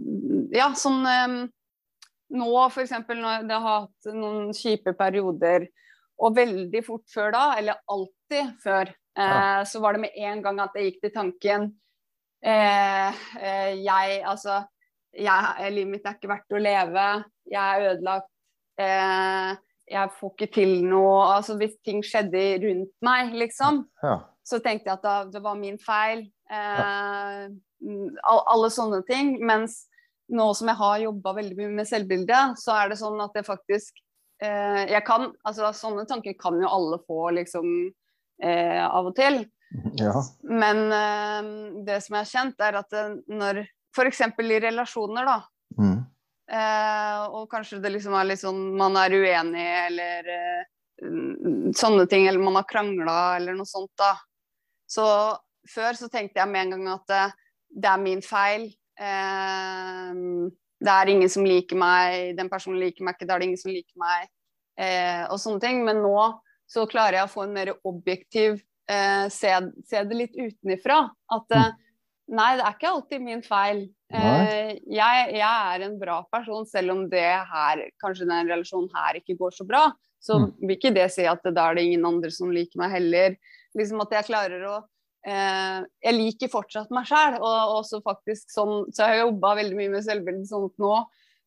[0.52, 1.36] ja, sånn um,
[2.30, 2.92] Nå f.eks.
[3.08, 5.64] når det har hatt noen kjipe perioder,
[6.22, 9.64] og veldig fort før da, eller alltid før, eh, Ja.
[9.66, 11.66] så var det med en gang at jeg gikk til tanken
[12.44, 13.10] eh,
[13.40, 14.60] eh, Jeg, altså
[15.18, 17.08] jeg, Livet mitt er ikke verdt å leve.
[17.50, 18.30] Jeg er ødelagt.
[18.78, 19.58] Eh,
[19.90, 21.24] jeg får ikke til noe.
[21.34, 24.20] Altså hvis ting skjedde rundt meg, liksom Ja.
[24.50, 26.26] Så tenkte jeg at da, det var min feil.
[26.50, 29.36] Eh, all, alle sånne ting.
[29.46, 29.84] Mens
[30.30, 33.48] nå som jeg har jobba veldig mye med selvbildet, så er det sånn at jeg
[33.48, 34.02] faktisk
[34.44, 37.66] eh, Jeg kan Altså sånne tanker kan jo alle få, liksom,
[38.44, 39.44] eh, av og til.
[40.02, 40.16] ja.
[40.44, 41.52] Men eh,
[41.88, 43.64] det som jeg har kjent, er at det, når
[43.96, 44.22] F.eks.
[44.22, 45.40] i relasjoner, da.
[45.80, 46.00] Mm.
[46.50, 50.64] Eh, og kanskje det liksom er litt sånn man er uenig eller eh,
[51.06, 54.16] mm, sånne ting, eller man har krangla eller noe sånt, da.
[54.90, 55.06] Så
[55.70, 57.34] før så tenkte jeg med en gang at eh,
[57.70, 58.70] det er min feil.
[59.00, 60.14] Eh,
[60.80, 63.60] det er ingen som liker meg, den personen liker meg ikke, da er det ingen
[63.62, 64.30] som liker meg,
[64.80, 65.84] eh, og sånne ting.
[65.88, 66.16] Men nå
[66.70, 68.60] så klarer jeg å få en mer objektiv
[68.90, 69.52] eh, se,
[69.90, 71.02] se det litt utenifra.
[71.36, 71.72] At eh,
[72.32, 73.84] nei, det er ikke alltid min feil.
[74.10, 79.20] Eh, jeg, jeg er en bra person, selv om det her, kanskje den relasjonen her
[79.20, 79.90] ikke går så bra.
[80.20, 80.50] Så Mm.
[80.68, 83.36] vil ikke det si at da er det ingen andre som liker meg heller.
[83.78, 84.76] Liksom at jeg klarer å
[85.28, 89.78] eh, Jeg liker fortsatt meg sjæl, og også faktisk sånn Så jeg har jobba veldig
[89.78, 90.94] mye med selvbildet sånn nå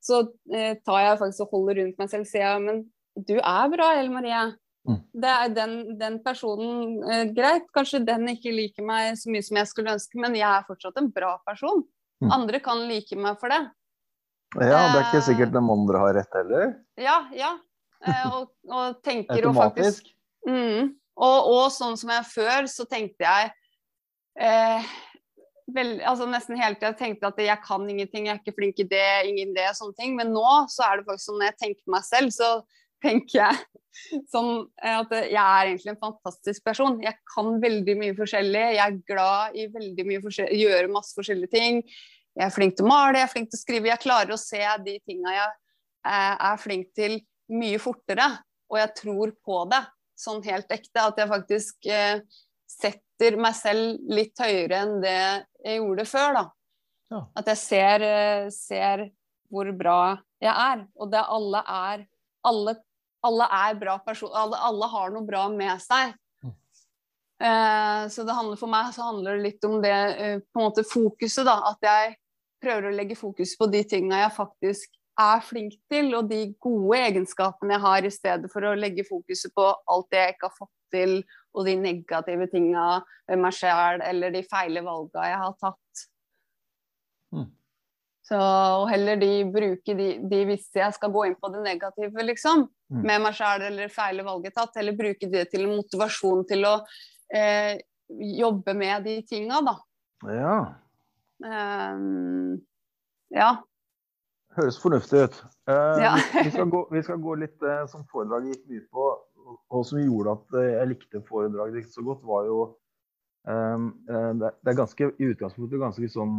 [0.02, 0.18] så
[0.50, 2.80] eh, tar jeg faktisk og holder rundt meg selv og sier jeg, men
[3.14, 4.40] du er bra, Ellen Marie.
[4.88, 4.96] Mm.
[5.22, 9.60] Det er den, den personen eh, Greit, kanskje den ikke liker meg så mye som
[9.60, 11.84] jeg skulle ønske, men jeg er fortsatt en bra person.
[12.22, 12.32] Mm.
[12.34, 13.60] Andre kan like meg for det.
[14.58, 15.28] ja, det er ikke Eh.
[15.28, 16.66] sikkert de andre har rett heller.
[16.98, 17.52] Ja, ja.
[18.02, 20.10] Eh, og, og tenker jo faktisk Automatisk.
[20.50, 23.50] mm, og, og sånn som jeg før, så tenkte jeg
[24.40, 24.92] eh,
[25.74, 28.88] vel, altså Nesten hele tida tenkte at jeg kan ingenting, jeg er ikke flink i
[28.88, 30.16] det, ingen det, sånne ting.
[30.18, 32.50] Men nå så er det faktisk sånn når jeg tenker meg selv, så
[33.02, 33.60] tenker jeg
[34.32, 34.52] sånn
[34.82, 37.00] eh, at jeg er egentlig en fantastisk person.
[37.04, 38.66] Jeg kan veldig mye forskjellig.
[38.78, 41.82] Jeg er glad i veldig mye forskjellig, gjøre masse forskjellige ting.
[42.32, 43.92] Jeg er flink til å male, jeg er flink til å skrive.
[43.92, 45.50] Jeg klarer å se de tinga jeg
[46.08, 47.18] eh, er flink til
[47.52, 48.30] mye fortere.
[48.72, 49.82] Og jeg tror på det
[50.22, 51.04] sånn helt ekte.
[51.04, 52.22] At jeg faktisk eh,
[52.70, 55.18] setter meg selv litt høyere enn det
[55.64, 56.38] jeg gjorde før.
[56.38, 56.44] da.
[57.12, 57.20] Ja.
[57.38, 59.04] At jeg ser, eh, ser
[59.52, 59.98] hvor bra
[60.42, 60.86] jeg er.
[60.96, 62.08] Og det alle er
[62.42, 62.72] Alle,
[63.22, 64.34] alle er bra personer.
[64.34, 66.16] Alle, alle har noe bra med seg.
[66.42, 66.54] Mm.
[67.46, 70.66] Eh, så det handler for meg så handler det litt om det eh, på en
[70.66, 71.44] måte fokuset.
[71.46, 72.16] da, At jeg
[72.58, 74.90] prøver å legge fokus på de tinga jeg faktisk
[75.22, 79.54] er flink til, og de gode egenskapene jeg har, i stedet for å legge fokuset
[79.56, 81.16] på alt det jeg ikke har fått til,
[81.52, 82.86] og de negative tinga
[83.28, 86.04] ved meg sjæl, eller de feile valga jeg har tatt.
[87.32, 87.48] Mm.
[88.22, 92.28] Så og heller de bruke de, de hvis jeg skal gå inn på det negative,
[92.28, 93.06] liksom, Mm.
[93.08, 96.74] med meg sjæl eller feile valget tatt, eller bruke det til motivasjon til å
[97.32, 97.78] eh,
[98.12, 99.74] jobbe med de tinga, da.
[100.28, 100.56] Ja.
[101.42, 102.58] Um,
[103.32, 103.54] ja.
[104.56, 105.36] Høres fornuftig ut.
[105.70, 106.14] Eh, Ja.
[106.44, 109.06] vi, skal gå, vi skal gå litt eh, som foredraget gikk mye på,
[109.72, 112.58] og som gjorde at eh, jeg likte foredraget så godt, var jo
[113.48, 116.36] eh, eh, det, det er ganske i utgangspunktet ganske sånn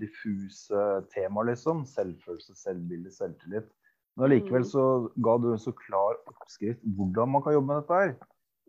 [0.00, 1.84] diffuse temaer, liksom.
[1.90, 3.68] Selvfølelse, selvbilde, selvtillit.
[4.16, 4.70] Men allikevel Mm.
[4.72, 4.84] så
[5.22, 8.16] ga du en så klar oppskrift hvordan man kan jobbe med dette her.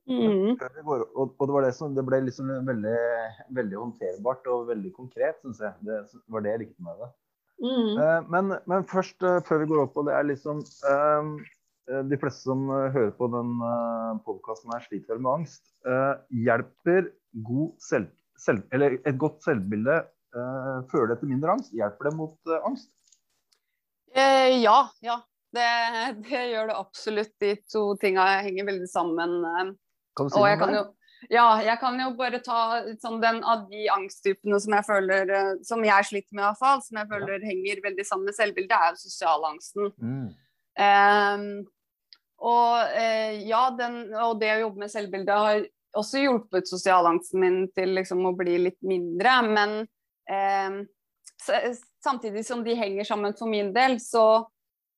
[0.09, 0.57] Mm.
[0.85, 2.93] Og, og det var det som det ble liksom veldig,
[3.55, 5.73] veldig håndterbart og veldig konkret, syns jeg.
[5.85, 7.09] Det var det jeg likte med det.
[7.61, 7.97] Mm.
[8.01, 11.33] Eh, Men, men først, eh, før vi går opp på det, er liksom eh,
[12.07, 13.51] De fleste som hører på den
[14.25, 15.63] podkasten her, sliter vel med angst.
[16.31, 17.09] Hjelper
[17.43, 18.05] god selv,
[18.39, 19.97] selv, eller et godt selvbilde
[20.87, 21.73] fører det til mindre angst?
[21.75, 22.93] Hjelper det mot angst?
[24.13, 25.17] Eh, ja, ja.
[25.51, 25.67] Det,
[26.29, 27.33] det gjør det absolutt.
[27.43, 29.35] De to tinga henger veldig sammen.
[30.15, 30.85] Kan du si noe om kan det?
[31.29, 35.51] Ja, jeg kan jo bare ta sånn den av de angsttypene som jeg føler eh,
[35.67, 36.81] Som jeg sliter med, iallfall.
[36.85, 39.91] Som jeg føler henger veldig sammen med selvbildet, er jo sosialangsten.
[40.01, 40.31] Mm.
[40.81, 41.45] Um,
[42.41, 45.65] og uh, ja, den, og det å jobbe med selvbildet har
[45.99, 49.35] også hjulpet sosialangsten min til liksom å bli litt mindre.
[49.51, 50.81] Men um,
[52.03, 54.25] samtidig som de henger sammen for min del, så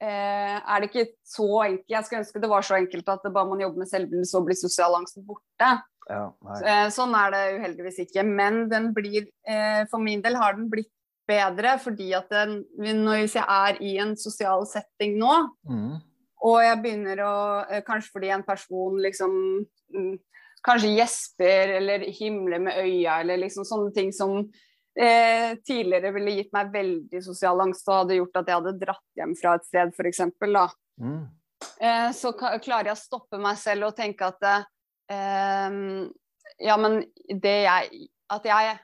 [0.04, 1.90] eh, er det ikke så enkelt.
[1.92, 4.44] Jeg skulle ønske det var så enkelt at det bare man jobber med selvbildet, så
[4.46, 5.72] blir sosialangsten borte.
[6.10, 6.26] Ja.
[6.64, 8.26] Eh, Sånn er det uheldigvis ikke.
[8.28, 10.92] Men den blir, eh, for min del har den blitt
[11.28, 16.02] bedre fordi at den, når jeg er i en sosial setting nå, Mm.
[16.44, 17.36] og jeg begynner å
[17.72, 20.20] eh, Kanskje fordi en person liksom mm,
[20.64, 24.50] Kanskje gjesper eller himler med øya eller liksom sånne ting som
[25.00, 29.18] eh, tidligere ville gitt meg veldig sosial angst og hadde gjort at jeg hadde dratt
[29.20, 30.22] hjem fra et sted, f.eks.
[31.00, 31.28] Mm.
[31.82, 34.40] eh, så klarer jeg å stoppe meg selv og tenke at
[35.12, 35.76] eh,
[36.64, 38.78] Ja, men det jeg At jeg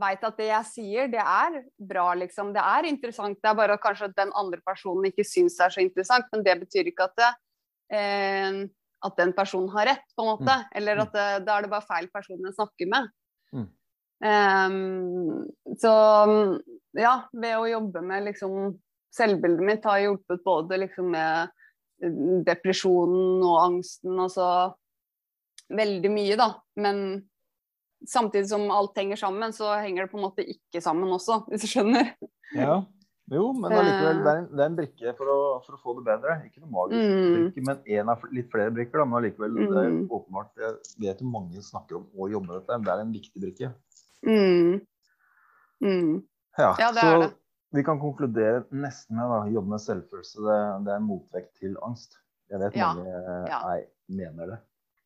[0.00, 2.52] veit at det jeg sier, det er bra, liksom.
[2.54, 3.38] Det er interessant.
[3.42, 6.44] Det er bare at kanskje den andre personen ikke syns det er så interessant, men
[6.46, 7.30] det betyr ikke at det,
[7.98, 8.60] eh,
[9.04, 10.56] at den personen har rett, på en måte.
[10.76, 13.10] Eller at det, da er det bare feil person jeg snakker med.
[13.56, 13.68] Mm.
[14.24, 15.48] Ehm,
[15.80, 15.92] så
[16.98, 18.76] ja, ved å jobbe med liksom
[19.10, 21.48] Selvbildet mitt har hjulpet både liksom med
[22.46, 24.44] depresjonen og angsten, altså
[25.70, 26.48] veldig mye, da.
[26.76, 27.02] Men
[28.06, 31.66] samtidig som alt henger sammen, så henger det på en måte ikke sammen også, hvis
[31.66, 32.14] du skjønner.
[32.56, 32.80] Ja.
[33.30, 35.92] Jo, men allikevel, det er en, det er en brikke for å, for å få
[36.00, 36.32] det bedre.
[36.48, 37.34] Ikke noe magisk Mm.
[37.36, 38.98] brikke, men en av litt flere brikker.
[38.98, 39.04] Da.
[39.06, 40.00] Men allikevel, det er Mm.
[40.10, 40.72] åpenbart Jeg
[41.04, 42.72] vet jo mange snakker om å jobbe med dette.
[42.74, 43.70] men Det er en viktig brikke.
[44.26, 44.80] Mm.
[45.84, 46.16] Mm.
[46.58, 47.30] Ja, Ja, det så er det.
[47.72, 50.42] vi kan konkludere nesten med å jobbe med selvfølelse.
[50.48, 52.18] Det, det er en motvekt til angst.
[52.50, 53.60] Jeg vet Ja, mange eh, ja.
[53.76, 54.58] Jeg mener det.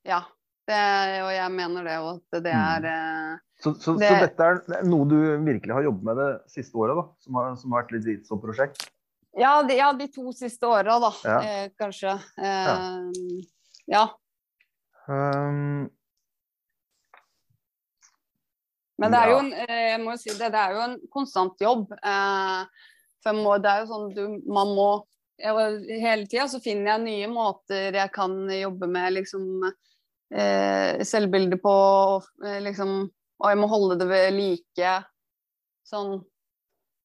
[0.08, 0.22] Ja.
[0.64, 0.76] Det,
[1.20, 2.60] og jeg mener det òg, at det Mm.
[2.64, 2.84] er
[3.34, 3.40] mm.
[3.64, 6.96] Så, så, så dette er, er noe du virkelig har jobbet med det siste året,
[6.98, 7.04] da?
[7.24, 8.88] Som har, som har vært litt ditt som prosjekt?
[9.36, 11.38] ja, de, ja, de to siste åra, da, Ja.
[11.42, 12.12] eh, kanskje.
[12.38, 13.10] Eh,
[13.90, 14.04] ja.
[15.08, 15.90] Um,
[18.98, 20.98] Men det er jo en, eh, jeg må jo si det, det er jo en
[21.12, 21.90] konstant jobb.
[21.98, 22.60] Eh,
[23.24, 24.88] for må, det er jo sånn du, man må
[25.34, 29.64] Hele tida så finner jeg nye måter jeg kan jobbe med liksom
[30.35, 31.74] eh, selvbilde på.
[32.45, 32.95] Eh, liksom,
[33.41, 34.95] og jeg må holde det ved like.
[35.89, 36.16] Sånn.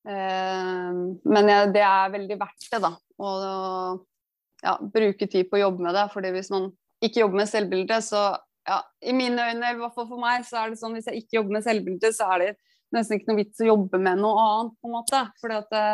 [0.09, 0.99] Eh,
[1.29, 2.93] men jeg, det er veldig verdt det, da.
[3.19, 3.31] Å
[4.63, 6.07] ja, bruke tid på å jobbe med det.
[6.13, 6.69] fordi hvis man
[7.03, 8.23] ikke jobber med selvbilde, så
[8.67, 11.23] ja, I mine øyne, i hvert fall for meg, så er det sånn hvis jeg
[11.23, 12.49] ikke jobber med selvbilde, så er det
[12.93, 15.21] nesten ikke noe vits å jobbe med noe annet, på en måte.
[15.41, 15.85] Fordi at det,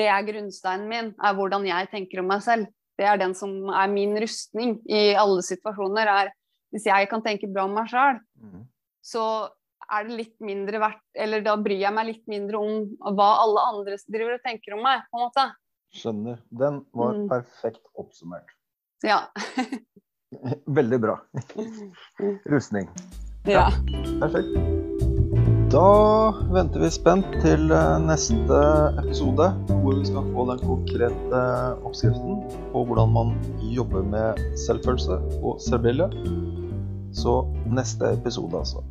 [0.00, 2.68] det er grunnsteinen min, er hvordan jeg tenker om meg selv.
[2.98, 6.10] Det er den som er min rustning i alle situasjoner.
[6.10, 6.32] er
[6.74, 8.64] Hvis jeg kan tenke bra om meg sjøl, mm.
[9.04, 9.24] så
[9.92, 12.86] er det litt mindre verdt Eller da bryr jeg meg litt mindre om
[13.18, 15.44] hva alle andre driver og tenker om meg, på en måte.
[15.94, 16.40] Skjønner.
[16.50, 17.28] Den var Mm.
[17.30, 18.48] perfekt oppsummert.
[19.04, 19.20] Ja.
[20.78, 21.18] Veldig bra.
[22.50, 22.88] Rustning.
[23.46, 23.68] ja.
[24.18, 24.56] Perfekt.
[25.74, 28.58] Da venter vi spent til eh, neste
[29.00, 29.48] episode,
[29.82, 31.40] hvor vi skal få den konkrete
[31.82, 33.32] oppskriften på hvordan man
[33.74, 36.10] jobber med selvfølelse og selvbilde.
[37.14, 38.82] Så neste episode, altså.